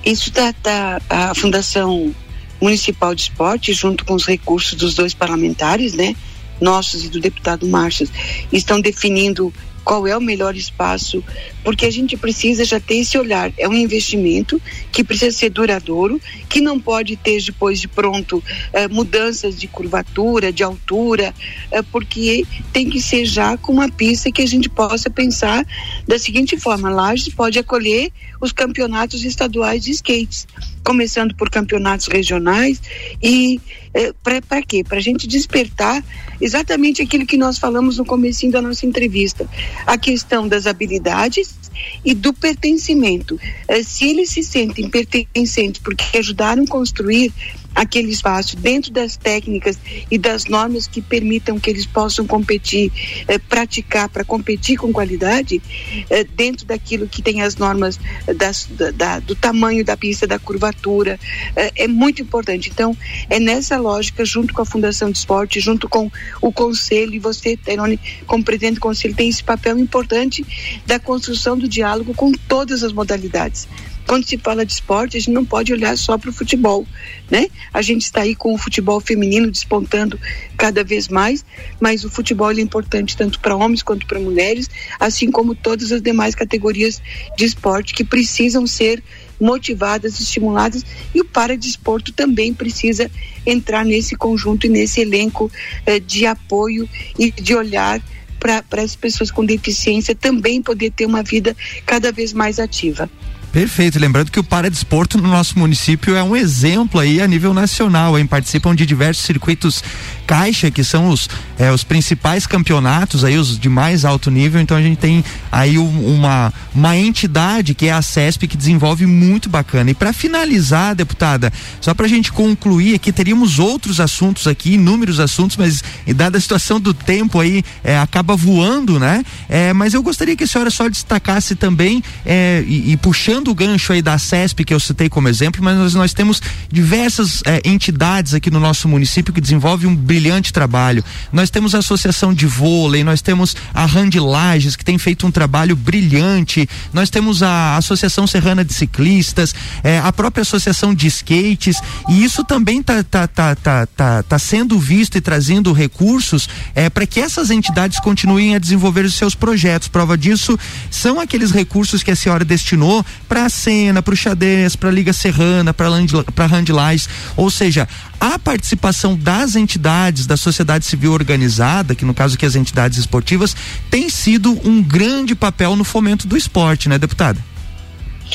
Isso 0.05 0.31
tá, 0.31 0.53
tá 0.53 1.01
a 1.09 1.35
Fundação 1.35 2.15
Municipal 2.61 3.15
de 3.15 3.23
Esporte, 3.23 3.73
junto 3.73 4.05
com 4.05 4.15
os 4.15 4.27
recursos 4.27 4.75
dos 4.75 4.95
dois 4.95 5.15
parlamentares, 5.15 5.95
né, 5.95 6.15
nossos 6.61 7.05
e 7.05 7.09
do 7.09 7.21
deputado 7.21 7.67
Márcio, 7.67 8.09
estão 8.53 8.81
definindo 8.81 9.53
qual 9.89 10.07
é 10.07 10.15
o 10.15 10.21
melhor 10.21 10.55
espaço, 10.55 11.25
porque 11.65 11.87
a 11.87 11.91
gente 11.91 12.15
precisa 12.15 12.63
já 12.63 12.79
ter 12.79 12.97
esse 12.97 13.17
olhar. 13.17 13.51
É 13.57 13.67
um 13.67 13.73
investimento 13.73 14.61
que 14.93 15.03
precisa 15.03 15.35
ser 15.35 15.49
duradouro, 15.49 16.21
que 16.47 16.61
não 16.61 16.79
pode 16.79 17.17
ter 17.17 17.43
depois 17.43 17.81
de 17.81 17.89
pronto 17.89 18.45
eh, 18.75 18.87
mudanças 18.87 19.59
de 19.59 19.67
curvatura, 19.67 20.53
de 20.53 20.63
altura, 20.63 21.35
eh, 21.71 21.81
porque 21.91 22.47
tem 22.71 22.91
que 22.91 23.01
ser 23.01 23.25
já 23.25 23.57
com 23.57 23.73
uma 23.73 23.89
pista 23.89 24.31
que 24.31 24.43
a 24.43 24.47
gente 24.47 24.69
possa 24.69 25.09
pensar 25.09 25.67
da 26.07 26.19
seguinte 26.19 26.59
forma: 26.59 26.91
Lages 26.91 27.33
pode 27.33 27.59
acolher 27.59 28.13
os 28.41 28.53
campeonatos 28.53 29.25
estaduais 29.25 29.85
de 29.85 29.91
skates, 29.93 30.47
começando 30.85 31.35
por 31.35 31.51
campeonatos 31.51 32.07
regionais 32.07 32.81
e 33.23 33.61
é, 33.95 34.13
para 34.23 34.63
quê? 34.63 34.85
Para 34.85 34.99
a 34.99 35.03
gente 35.03 35.27
despertar 35.27 36.05
exatamente 36.41 37.03
aquilo 37.03 37.27
que 37.27 37.37
nós 37.37 37.59
falamos 37.59 37.99
no 37.99 38.05
começo 38.05 38.49
da 38.51 38.63
nossa 38.63 38.87
entrevista, 38.87 39.49
a 39.87 39.99
questão 39.99 40.47
das 40.47 40.67
habilidades 40.67 41.59
e 42.05 42.15
do 42.15 42.33
pertencimento. 42.33 43.39
É, 43.67 43.83
se 43.83 44.09
eles 44.09 44.31
se 44.31 44.43
sentem 44.43 44.89
pertencentes 44.89 45.81
porque 45.83 46.19
ajudaram 46.19 46.63
a 46.65 46.67
construir 46.67 47.33
aquele 47.79 48.11
espaço 48.11 48.57
dentro 48.57 48.91
das 48.91 49.17
técnicas 49.17 49.79
e 50.11 50.19
das 50.19 50.47
normas 50.47 50.89
que 50.89 51.01
permitam 51.01 51.61
que 51.61 51.71
eles 51.71 51.87
possam 51.87 52.27
competir, 52.27 52.91
eh, 53.29 53.39
praticar 53.39 54.09
para 54.09 54.25
competir 54.25 54.77
com 54.77 54.93
qualidade, 54.93 55.63
eh, 56.11 56.25
dentro 56.25 56.67
daquilo 56.67 57.07
que 57.07 57.23
tem 57.23 57.41
as 57.41 57.55
normas 57.55 58.01
das, 58.37 58.67
da, 58.67 58.91
da, 58.91 59.21
do 59.21 59.37
tamanho 59.37 59.85
da 59.85 59.97
pista, 59.97 60.27
da 60.27 60.41
curvatura, 60.41 61.21
eh, 61.55 61.73
é 61.77 61.89
muito 61.89 62.21
importante. 62.21 62.69
Então, 62.69 62.97
é 63.31 63.39
nessa 63.39 63.77
lógica, 63.79 64.25
junto 64.25 64.53
com 64.53 64.63
a 64.63 64.67
Fundação 64.67 65.13
de 65.13 65.19
Esporte, 65.19 65.61
junto 65.61 65.89
com 65.89 66.11
o 66.43 66.53
Conselho, 66.53 67.15
e 67.15 67.21
você, 67.21 67.57
Terone, 67.57 68.01
como 68.27 68.43
presidente 68.43 68.75
do 68.75 68.81
Conselho, 68.81 69.15
tem 69.15 69.29
esse 69.29 69.45
papel 69.45 69.79
importante 69.79 70.45
da 70.85 70.99
construção 70.99 71.57
do 71.57 71.69
diálogo 71.69 72.13
com 72.13 72.33
todas 72.33 72.83
as 72.83 72.93
modalidades 72.93 73.69
quando 74.09 74.27
se 74.27 74.39
fala 74.39 74.65
de 74.65 74.73
esporte, 74.73 75.19
a 75.19 75.21
gente 75.21 75.31
não 75.31 75.45
pode 75.45 75.71
olhar 75.71 75.95
só 75.99 76.17
para 76.17 76.31
o 76.31 76.33
futebol, 76.33 76.87
né? 77.31 77.47
A 77.75 77.83
gente 77.83 78.05
está 78.05 78.23
aí 78.23 78.35
com 78.35 78.55
o 78.55 78.59
futebol 78.59 78.99
feminino 79.01 79.51
despontando 79.51 80.19
cada 80.57 80.83
vez 80.83 81.09
mais, 81.09 81.45
mas 81.79 82.05
o 82.05 82.11
futebol 82.11 82.51
é 82.51 82.61
importante 82.61 83.15
tanto 83.15 83.39
para 83.39 83.55
homens 83.55 83.83
quanto 83.83 84.07
para 84.07 84.19
mulheres, 84.19 84.71
assim 84.99 85.31
como 85.31 85.55
todas 85.55 85.93
as 85.93 86.01
demais 86.01 86.35
categorias 86.35 87.03
de 87.37 87.45
esporte 87.45 87.93
que 87.93 88.03
precisam 88.03 88.67
ser 88.67 89.05
motivadas, 89.39 90.19
estimuladas 90.19 90.87
e 91.15 91.21
o 91.21 91.25
paradesporto 91.27 92.11
também 92.11 92.55
precisa 92.55 93.11
entrar 93.47 93.85
nesse 93.85 94.17
conjunto 94.17 94.67
e 94.67 94.71
nesse 94.71 95.03
elenco 95.03 95.53
eh, 95.85 96.01
de 96.01 96.25
apoio 96.25 96.89
e 97.19 97.31
de 97.31 97.55
olhar 97.55 98.03
para 98.41 98.83
as 98.83 98.97
pessoas 98.97 99.31
com 99.31 99.45
deficiência 99.45 100.15
também 100.15 100.63
poder 100.63 100.93
ter 100.93 101.05
uma 101.05 101.23
vida 101.23 101.55
cada 101.85 102.11
vez 102.11 102.33
mais 102.33 102.59
ativa. 102.59 103.11
Perfeito. 103.53 103.99
Lembrando 103.99 104.31
que 104.31 104.39
o 104.39 104.45
Paradesporto 104.45 105.19
no 105.19 105.29
nosso 105.29 105.59
município 105.59 106.15
é 106.15 106.23
um 106.23 106.37
exemplo 106.37 107.01
aí 107.01 107.21
a 107.21 107.27
nível 107.27 107.55
nacional, 107.55 108.19
hein? 108.19 108.27
Participam 108.27 108.75
de 108.75 108.85
diversos 108.85 109.25
circuitos 109.25 109.83
caixa, 110.29 110.71
que 110.71 110.85
são 110.85 111.09
os, 111.09 111.27
é, 111.59 111.73
os 111.73 111.83
principais 111.83 112.47
campeonatos 112.47 113.25
aí, 113.25 113.39
os 113.39 113.59
de 113.59 113.69
mais 113.71 114.05
alto 114.05 114.31
nível. 114.31 114.61
Então 114.61 114.77
a 114.77 114.83
gente 114.83 114.99
tem 114.99 115.25
aí 115.51 115.79
uma, 115.79 116.53
uma 116.75 116.95
entidade 116.99 117.75
que 117.75 117.87
é 117.87 117.93
a 117.93 118.03
CESP 118.03 118.47
que 118.47 118.57
desenvolve 118.57 119.07
muito 119.07 119.49
bacana. 119.49 119.91
E 119.91 119.95
para 119.95 120.13
finalizar, 120.13 120.95
deputada, 120.95 121.51
só 121.81 121.95
para 121.95 122.05
a 122.05 122.09
gente 122.09 122.31
concluir 122.31 122.95
aqui, 122.95 123.11
teríamos 123.11 123.59
outros 123.59 124.01
assuntos 124.01 124.47
aqui, 124.47 124.75
inúmeros 124.75 125.19
assuntos, 125.19 125.57
mas 125.57 125.83
dada 126.15 126.37
a 126.37 126.41
situação 126.41 126.79
do 126.79 126.93
tempo 126.93 127.41
aí, 127.41 127.65
é, 127.83 127.99
acaba 127.99 128.37
voando, 128.37 129.01
né? 129.01 129.25
É, 129.49 129.73
mas 129.73 129.95
eu 129.95 130.03
gostaria 130.03 130.37
que 130.37 130.45
a 130.45 130.47
senhora 130.47 130.71
só 130.71 130.89
destacasse 130.89 131.55
também 131.55 132.03
é, 132.27 132.63
e, 132.67 132.93
e 132.93 132.97
puxando 132.99 133.49
o 133.49 133.55
gancho 133.55 133.95
aí 133.95 134.03
da 134.03 134.19
CESP, 134.19 134.65
que 134.65 134.75
eu 134.75 134.81
citei 134.81 135.09
como 135.09 135.27
exemplo, 135.27 135.65
mas 135.65 135.79
nós, 135.79 135.95
nós 135.95 136.13
temos 136.13 136.43
diversas 136.71 137.41
eh, 137.47 137.63
entidades 137.65 138.35
aqui 138.35 138.51
no 138.51 138.61
nosso 138.61 138.89
município 138.89 139.33
que 139.33 139.41
desenvolvem 139.41 139.89
um 139.89 139.95
brilhante 140.19 140.53
trabalho. 140.53 141.05
Nós 141.33 141.49
temos 141.49 141.77
a 141.77 141.79
Associação 141.79 142.35
de 142.35 142.45
Vôlei, 142.45 143.05
nós 143.05 143.23
temos 143.23 143.55
a 143.73 143.87
Rand 143.87 144.11
Lages, 144.17 144.75
que 144.75 144.85
tem 144.85 144.99
feito 144.99 145.25
um 145.27 145.31
trabalho 145.31 145.77
brilhante, 145.77 146.69
nós 146.93 147.09
temos 147.09 147.41
a 147.41 147.77
Associação 147.77 148.27
Serrana 148.27 148.65
de 148.65 148.75
Ciclistas, 148.75 149.55
eh, 149.85 150.01
a 150.03 150.13
própria 150.13 150.43
Associação 150.43 150.93
de 150.93 151.07
Skates, 151.07 151.81
e 152.09 152.25
isso 152.25 152.43
também 152.43 152.81
está 152.81 153.05
tá, 153.05 153.29
tá, 153.29 153.55
tá, 153.55 153.87
tá, 153.87 154.23
tá 154.25 154.39
sendo 154.41 154.77
visto 154.77 155.17
e 155.17 155.21
trazendo 155.21 155.73
recursos 155.73 156.49
eh, 156.75 156.91
para 156.91 157.07
que 157.07 157.21
essas 157.21 157.51
entidades 157.51 158.01
continuem 158.01 158.57
a 158.57 158.59
desenvolver 158.59 159.05
os 159.05 159.15
seus 159.15 159.37
projetos. 159.37 159.87
Prova 159.87 160.19
disso 160.19 160.59
são 160.91 161.21
aqueles 161.21 161.53
recursos 161.53 162.03
que 162.03 162.11
a 162.11 162.17
senhora 162.17 162.45
destinou 162.45 163.07
para 163.29 163.47
a 163.47 163.49
cena, 163.49 164.03
para 164.03 164.15
o 164.15 164.17
xadrez, 164.17 164.75
para 164.75 164.89
a 164.89 164.93
Liga 164.93 165.13
Serrana, 165.13 165.73
para 165.73 165.87
a 165.87 166.47
Handlais, 166.47 167.09
ou 167.37 167.51
seja, 167.51 167.89
a 168.21 168.39
participação 168.39 169.17
das 169.17 169.57
entidades 169.57 170.27
da 170.27 170.37
sociedade 170.37 170.85
civil 170.85 171.13
organizada, 171.13 171.95
que 171.95 172.05
no 172.05 172.15
caso 172.15 172.35
aqui 172.35 172.47
as 172.47 172.57
entidades 172.57 172.99
esportivas, 172.99 173.55
tem 173.91 174.09
sido 174.09 174.59
um 174.67 174.83
grande 174.83 175.35
papel 175.35 175.77
no 175.77 175.85
fomento 175.85 176.27
do 176.27 176.37
esporte, 176.37 176.89
né, 176.89 176.99
deputada? 176.99 177.39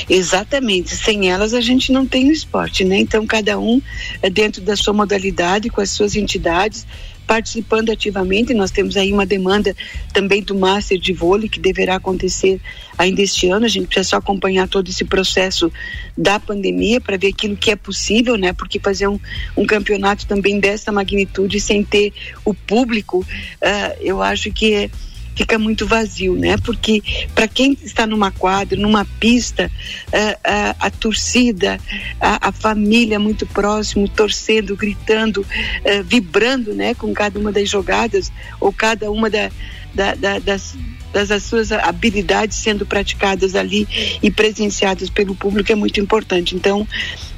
Exatamente, 0.09 0.95
sem 0.95 1.29
elas 1.29 1.53
a 1.53 1.61
gente 1.61 1.91
não 1.91 2.05
tem 2.05 2.29
o 2.29 2.31
esporte, 2.31 2.83
né? 2.83 2.97
Então 2.97 3.27
cada 3.27 3.59
um 3.59 3.81
é 4.21 4.29
dentro 4.29 4.61
da 4.61 4.75
sua 4.75 4.93
modalidade, 4.93 5.69
com 5.69 5.81
as 5.81 5.91
suas 5.91 6.15
entidades, 6.15 6.85
participando 7.33 7.89
ativamente. 7.89 8.53
Nós 8.53 8.69
temos 8.69 8.95
aí 8.95 9.11
uma 9.11 9.25
demanda 9.25 9.75
também 10.13 10.43
do 10.43 10.53
Master 10.53 10.99
de 10.99 11.13
Vôlei, 11.13 11.49
que 11.49 11.59
deverá 11.59 11.95
acontecer 11.95 12.61
ainda 12.95 13.23
este 13.23 13.49
ano. 13.49 13.65
A 13.65 13.69
gente 13.69 13.87
precisa 13.87 14.09
só 14.09 14.17
acompanhar 14.17 14.67
todo 14.67 14.87
esse 14.87 15.03
processo 15.03 15.71
da 16.15 16.39
pandemia 16.39 17.01
para 17.01 17.17
ver 17.17 17.29
aquilo 17.29 17.57
que 17.57 17.71
é 17.71 17.75
possível, 17.75 18.37
né? 18.37 18.53
Porque 18.53 18.79
fazer 18.79 19.07
um, 19.07 19.19
um 19.57 19.65
campeonato 19.65 20.27
também 20.27 20.59
dessa 20.59 20.91
magnitude 20.91 21.59
sem 21.59 21.83
ter 21.83 22.13
o 22.45 22.53
público, 22.53 23.21
uh, 23.21 23.97
eu 23.99 24.21
acho 24.21 24.51
que 24.51 24.75
é 24.75 24.89
fica 25.35 25.57
muito 25.57 25.85
vazio, 25.85 26.35
né? 26.35 26.57
Porque 26.57 27.01
para 27.33 27.47
quem 27.47 27.77
está 27.83 28.05
numa 28.05 28.31
quadra, 28.31 28.79
numa 28.79 29.05
pista, 29.05 29.69
uh, 30.07 30.75
a 30.79 30.89
torcida, 30.89 31.79
a, 32.19 32.49
a, 32.49 32.51
família 32.51 33.19
muito 33.19 33.45
próximo, 33.45 34.07
torcendo, 34.07 34.75
gritando, 34.75 35.41
uh, 35.41 36.03
vibrando, 36.03 36.73
né? 36.73 36.93
Com 36.93 37.13
cada 37.13 37.39
uma 37.39 37.51
das 37.51 37.69
jogadas 37.69 38.31
ou 38.59 38.71
cada 38.71 39.11
uma 39.11 39.29
da, 39.29 39.49
da, 39.93 40.15
da, 40.15 40.39
das 40.39 40.75
das 41.13 41.43
suas 41.43 41.71
habilidades 41.71 42.57
sendo 42.57 42.85
praticadas 42.85 43.55
ali 43.55 43.87
e 44.21 44.31
presenciadas 44.31 45.09
pelo 45.09 45.35
público 45.35 45.71
é 45.71 45.75
muito 45.75 45.99
importante. 45.99 46.55
Então, 46.55 46.87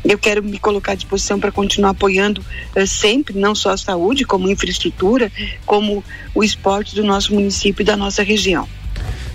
eu 0.03 0.17
quero 0.17 0.41
me 0.41 0.57
colocar 0.57 0.93
à 0.93 0.95
disposição 0.95 1.39
para 1.39 1.51
continuar 1.51 1.89
apoiando 1.89 2.43
uh, 2.75 2.87
sempre, 2.87 3.37
não 3.37 3.53
só 3.53 3.71
a 3.71 3.77
saúde, 3.77 4.23
como 4.23 4.49
infraestrutura, 4.49 5.31
como 5.65 6.03
o 6.33 6.43
esporte 6.43 6.95
do 6.95 7.03
nosso 7.03 7.33
município 7.33 7.83
e 7.83 7.85
da 7.85 7.97
nossa 7.97 8.23
região. 8.23 8.67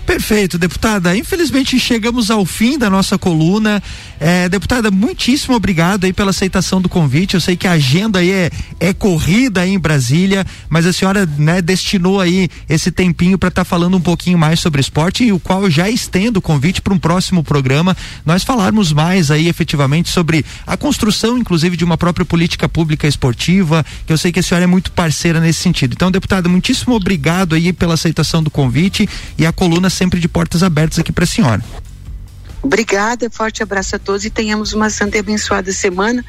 Perfeito, 0.05 0.57
deputada. 0.57 1.15
Infelizmente 1.15 1.79
chegamos 1.79 2.31
ao 2.31 2.45
fim 2.45 2.77
da 2.77 2.89
nossa 2.89 3.17
coluna. 3.17 3.81
É, 4.23 4.47
deputada, 4.47 4.91
muitíssimo 4.91 5.55
obrigado 5.55 6.05
aí 6.05 6.13
pela 6.13 6.29
aceitação 6.29 6.79
do 6.79 6.87
convite. 6.87 7.33
Eu 7.33 7.41
sei 7.41 7.57
que 7.57 7.67
a 7.67 7.71
agenda 7.71 8.19
aí 8.19 8.29
é, 8.29 8.51
é 8.79 8.93
corrida 8.93 9.61
aí 9.61 9.73
em 9.73 9.79
Brasília, 9.79 10.45
mas 10.69 10.85
a 10.85 10.93
senhora 10.93 11.25
né, 11.39 11.59
destinou 11.59 12.21
aí 12.21 12.47
esse 12.69 12.91
tempinho 12.91 13.35
para 13.35 13.49
estar 13.49 13.61
tá 13.61 13.65
falando 13.65 13.97
um 13.97 13.99
pouquinho 13.99 14.37
mais 14.37 14.59
sobre 14.59 14.79
esporte 14.79 15.23
e 15.23 15.33
o 15.33 15.39
qual 15.39 15.63
eu 15.63 15.71
já 15.71 15.89
estendo 15.89 16.37
o 16.37 16.41
convite 16.41 16.83
para 16.83 16.93
um 16.93 16.99
próximo 16.99 17.43
programa. 17.43 17.97
Nós 18.23 18.43
falarmos 18.43 18.93
mais 18.93 19.31
aí 19.31 19.47
efetivamente 19.47 20.11
sobre 20.11 20.45
a 20.67 20.77
construção, 20.77 21.35
inclusive, 21.35 21.75
de 21.75 21.83
uma 21.83 21.97
própria 21.97 22.23
política 22.23 22.69
pública 22.69 23.07
esportiva, 23.07 23.83
que 24.05 24.13
eu 24.13 24.19
sei 24.19 24.31
que 24.31 24.39
a 24.39 24.43
senhora 24.43 24.65
é 24.65 24.67
muito 24.67 24.91
parceira 24.91 25.39
nesse 25.39 25.61
sentido. 25.61 25.93
Então, 25.93 26.11
deputada, 26.11 26.47
muitíssimo 26.47 26.93
obrigado 26.93 27.55
aí 27.55 27.73
pela 27.73 27.95
aceitação 27.95 28.43
do 28.43 28.51
convite 28.51 29.09
e 29.35 29.47
a 29.47 29.51
coluna 29.51 29.89
sempre 29.89 30.19
de 30.19 30.27
portas 30.27 30.61
abertas 30.61 30.99
aqui 30.99 31.11
para 31.11 31.23
a 31.23 31.27
senhora. 31.27 31.90
Obrigada, 32.63 33.27
forte 33.27 33.63
abraço 33.63 33.95
a 33.95 33.99
todos 33.99 34.23
e 34.23 34.29
tenhamos 34.29 34.71
uma 34.71 34.89
santa 34.91 35.17
e 35.17 35.19
abençoada 35.19 35.71
semana. 35.71 36.23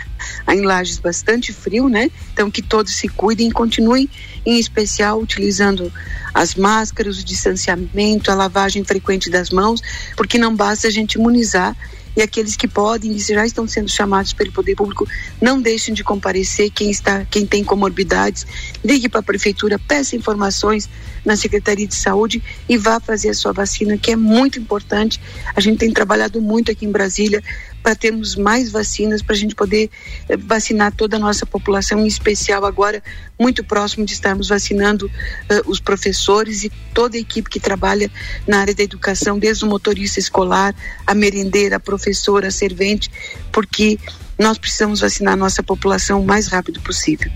Em 0.49 0.63
Lages 0.63 0.99
bastante 0.99 1.53
frio, 1.53 1.91
né? 1.91 2.11
Então 2.33 2.51
que 2.51 2.63
todos 2.63 2.97
se 2.97 3.07
cuidem 3.07 3.49
e 3.49 3.53
continuem, 3.53 4.09
em 4.47 4.59
especial, 4.59 5.21
utilizando 5.21 5.93
as 6.33 6.55
máscaras, 6.55 7.19
o 7.19 7.25
distanciamento, 7.25 8.31
a 8.31 8.35
lavagem 8.35 8.83
frequente 8.83 9.29
das 9.29 9.51
mãos, 9.51 9.83
porque 10.17 10.39
não 10.39 10.57
basta 10.57 10.89
a 10.89 10.91
gente 10.91 11.15
imunizar 11.15 11.77
e 12.17 12.23
aqueles 12.23 12.57
que 12.57 12.69
podem 12.69 13.13
e 13.13 13.19
já 13.19 13.45
estão 13.45 13.67
sendo 13.67 13.89
chamados 13.89 14.33
pelo 14.33 14.53
poder 14.53 14.75
público 14.75 15.07
não 15.41 15.61
deixem 15.61 15.95
de 15.95 16.05
comparecer 16.05 16.71
quem 16.71 16.91
está 16.91 17.25
quem 17.25 17.47
tem 17.47 17.65
comorbidades 17.65 18.47
ligue 18.85 19.09
para 19.09 19.21
a 19.21 19.23
prefeitura 19.23 19.79
peça 19.79 20.17
informações 20.17 20.89
na 21.25 21.37
secretaria 21.37 21.87
de 21.87 21.95
saúde 21.95 22.43
e 22.69 22.77
vá 22.77 23.01
fazer 23.01 23.31
a 23.31 23.35
sua 23.35 23.53
vacina 23.53 23.97
que 23.97 24.11
é 24.11 24.17
muito 24.17 24.59
importante. 24.59 25.21
A 25.55 25.61
gente 25.61 25.79
tem 25.79 25.93
trabalhado 25.93 26.41
muito 26.41 26.71
aqui 26.71 26.85
em 26.85 26.91
Brasília 26.91 27.43
para 27.83 27.95
termos 27.95 28.35
mais 28.35 28.71
vacinas 28.71 29.23
para 29.23 29.35
a 29.35 29.39
gente 29.39 29.55
poder 29.55 29.91
eh, 30.29 30.37
vacinar 30.37 30.93
toda 30.93 31.17
a 31.17 31.21
nossa 31.21 31.47
população 31.47 32.01
em 32.01 32.07
especial 32.07 32.65
agora 32.65 33.03
muito 33.39 33.65
próximo 33.65 34.05
de 34.05 34.13
estar 34.13 34.33
estarmos 34.33 34.49
vacinando 34.49 35.07
uh, 35.07 35.71
os 35.71 35.79
professores 35.79 36.65
e 36.65 36.73
toda 36.95 37.17
a 37.17 37.21
equipe 37.21 37.51
que 37.51 37.61
trabalha 37.61 38.11
na 38.47 38.61
área 38.61 38.75
da 38.75 38.83
educação, 38.83 39.39
desde 39.39 39.65
o 39.65 39.69
motorista 39.69 40.19
escolar, 40.19 40.75
a 41.07 41.15
merendeira, 41.15 41.77
a 41.77 41.81
professora, 41.81 42.49
a 42.49 42.51
servente, 42.51 43.11
porque 43.53 43.99
nós 44.39 44.59
precisamos 44.59 45.01
vacinar 45.01 45.35
a 45.35 45.37
nossa 45.37 45.63
população 45.63 46.21
o 46.21 46.27
mais 46.27 46.47
rápido 46.47 46.81
possível. 46.81 47.31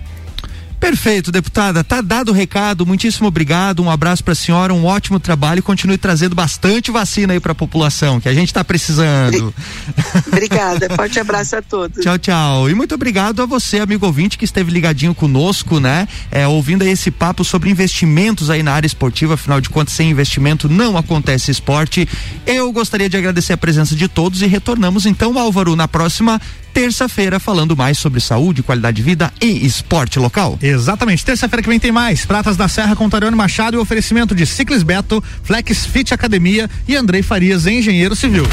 Perfeito, 0.87 1.33
deputada. 1.33 1.83
Tá 1.83 2.01
dado 2.01 2.29
o 2.29 2.33
recado. 2.33 2.87
Muitíssimo 2.87 3.27
obrigado. 3.27 3.83
Um 3.83 3.91
abraço 3.91 4.23
para 4.23 4.35
a 4.35 4.37
senhora, 4.37 4.73
um 4.73 4.85
ótimo 4.85 5.19
trabalho 5.19 5.61
continue 5.61 5.99
trazendo 5.99 6.33
bastante 6.33 6.93
vacina 6.93 7.33
aí 7.33 7.41
para 7.41 7.51
a 7.51 7.57
população, 7.57 8.21
que 8.21 8.29
a 8.29 8.33
gente 8.33 8.47
está 8.47 8.63
precisando. 8.63 9.53
Obrigada. 10.29 10.89
Forte 10.91 11.19
abraço 11.19 11.57
a 11.57 11.63
todos. 11.63 12.05
Tchau, 12.05 12.17
tchau. 12.19 12.71
E 12.71 12.75
muito 12.75 12.95
obrigado 12.95 13.43
a 13.43 13.47
você, 13.47 13.81
amigo 13.81 14.07
ouvinte, 14.07 14.39
que 14.39 14.45
esteve 14.45 14.71
ligadinho 14.71 15.13
conosco, 15.13 15.81
né? 15.81 16.07
É, 16.31 16.47
ouvindo 16.47 16.83
esse 16.83 17.11
papo 17.11 17.45
sobre 17.45 17.69
investimentos 17.69 18.49
aí 18.49 18.63
na 18.63 18.73
área 18.73 18.87
esportiva. 18.87 19.35
Afinal 19.35 19.61
de 19.61 19.69
contas, 19.69 19.93
sem 19.93 20.11
investimento 20.11 20.69
não 20.69 20.97
acontece 20.97 21.51
esporte. 21.51 22.09
Eu 22.47 22.71
gostaria 22.71 23.09
de 23.09 23.17
agradecer 23.17 23.55
a 23.55 23.57
presença 23.57 23.97
de 23.97 24.07
todos 24.07 24.41
e 24.41 24.47
retornamos 24.47 25.05
então, 25.05 25.37
Álvaro, 25.37 25.75
na 25.75 25.89
próxima 25.89 26.41
terça-feira 26.77 27.41
falando 27.41 27.75
mais 27.75 27.97
sobre 27.97 28.21
saúde, 28.21 28.63
qualidade 28.63 28.99
de 28.99 29.03
vida 29.03 29.33
e 29.41 29.65
esporte 29.65 30.19
local. 30.19 30.59
Exatamente. 30.61 31.25
Terça-feira 31.25 31.63
que 31.63 31.71
vem 31.71 31.81
tem 31.81 31.91
mais. 31.91 32.27
Pratas 32.27 32.55
da 32.55 32.69
Serra 32.69 32.95
com 32.95 33.09
Tarione 33.09 33.35
Machado 33.35 33.79
e 33.79 33.81
oferecimento 33.81 34.35
de 34.35 34.45
Ciclis 34.45 34.83
Beto, 34.83 35.25
Flex 35.43 35.87
Fit 35.87 36.13
Academia 36.13 36.69
e 36.87 36.95
Andrei 36.95 37.23
Farias, 37.23 37.67
engenheiro 37.67 38.15
civil. 38.15 38.45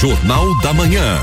Jornal 0.00 0.58
da 0.62 0.72
Manhã. 0.72 1.20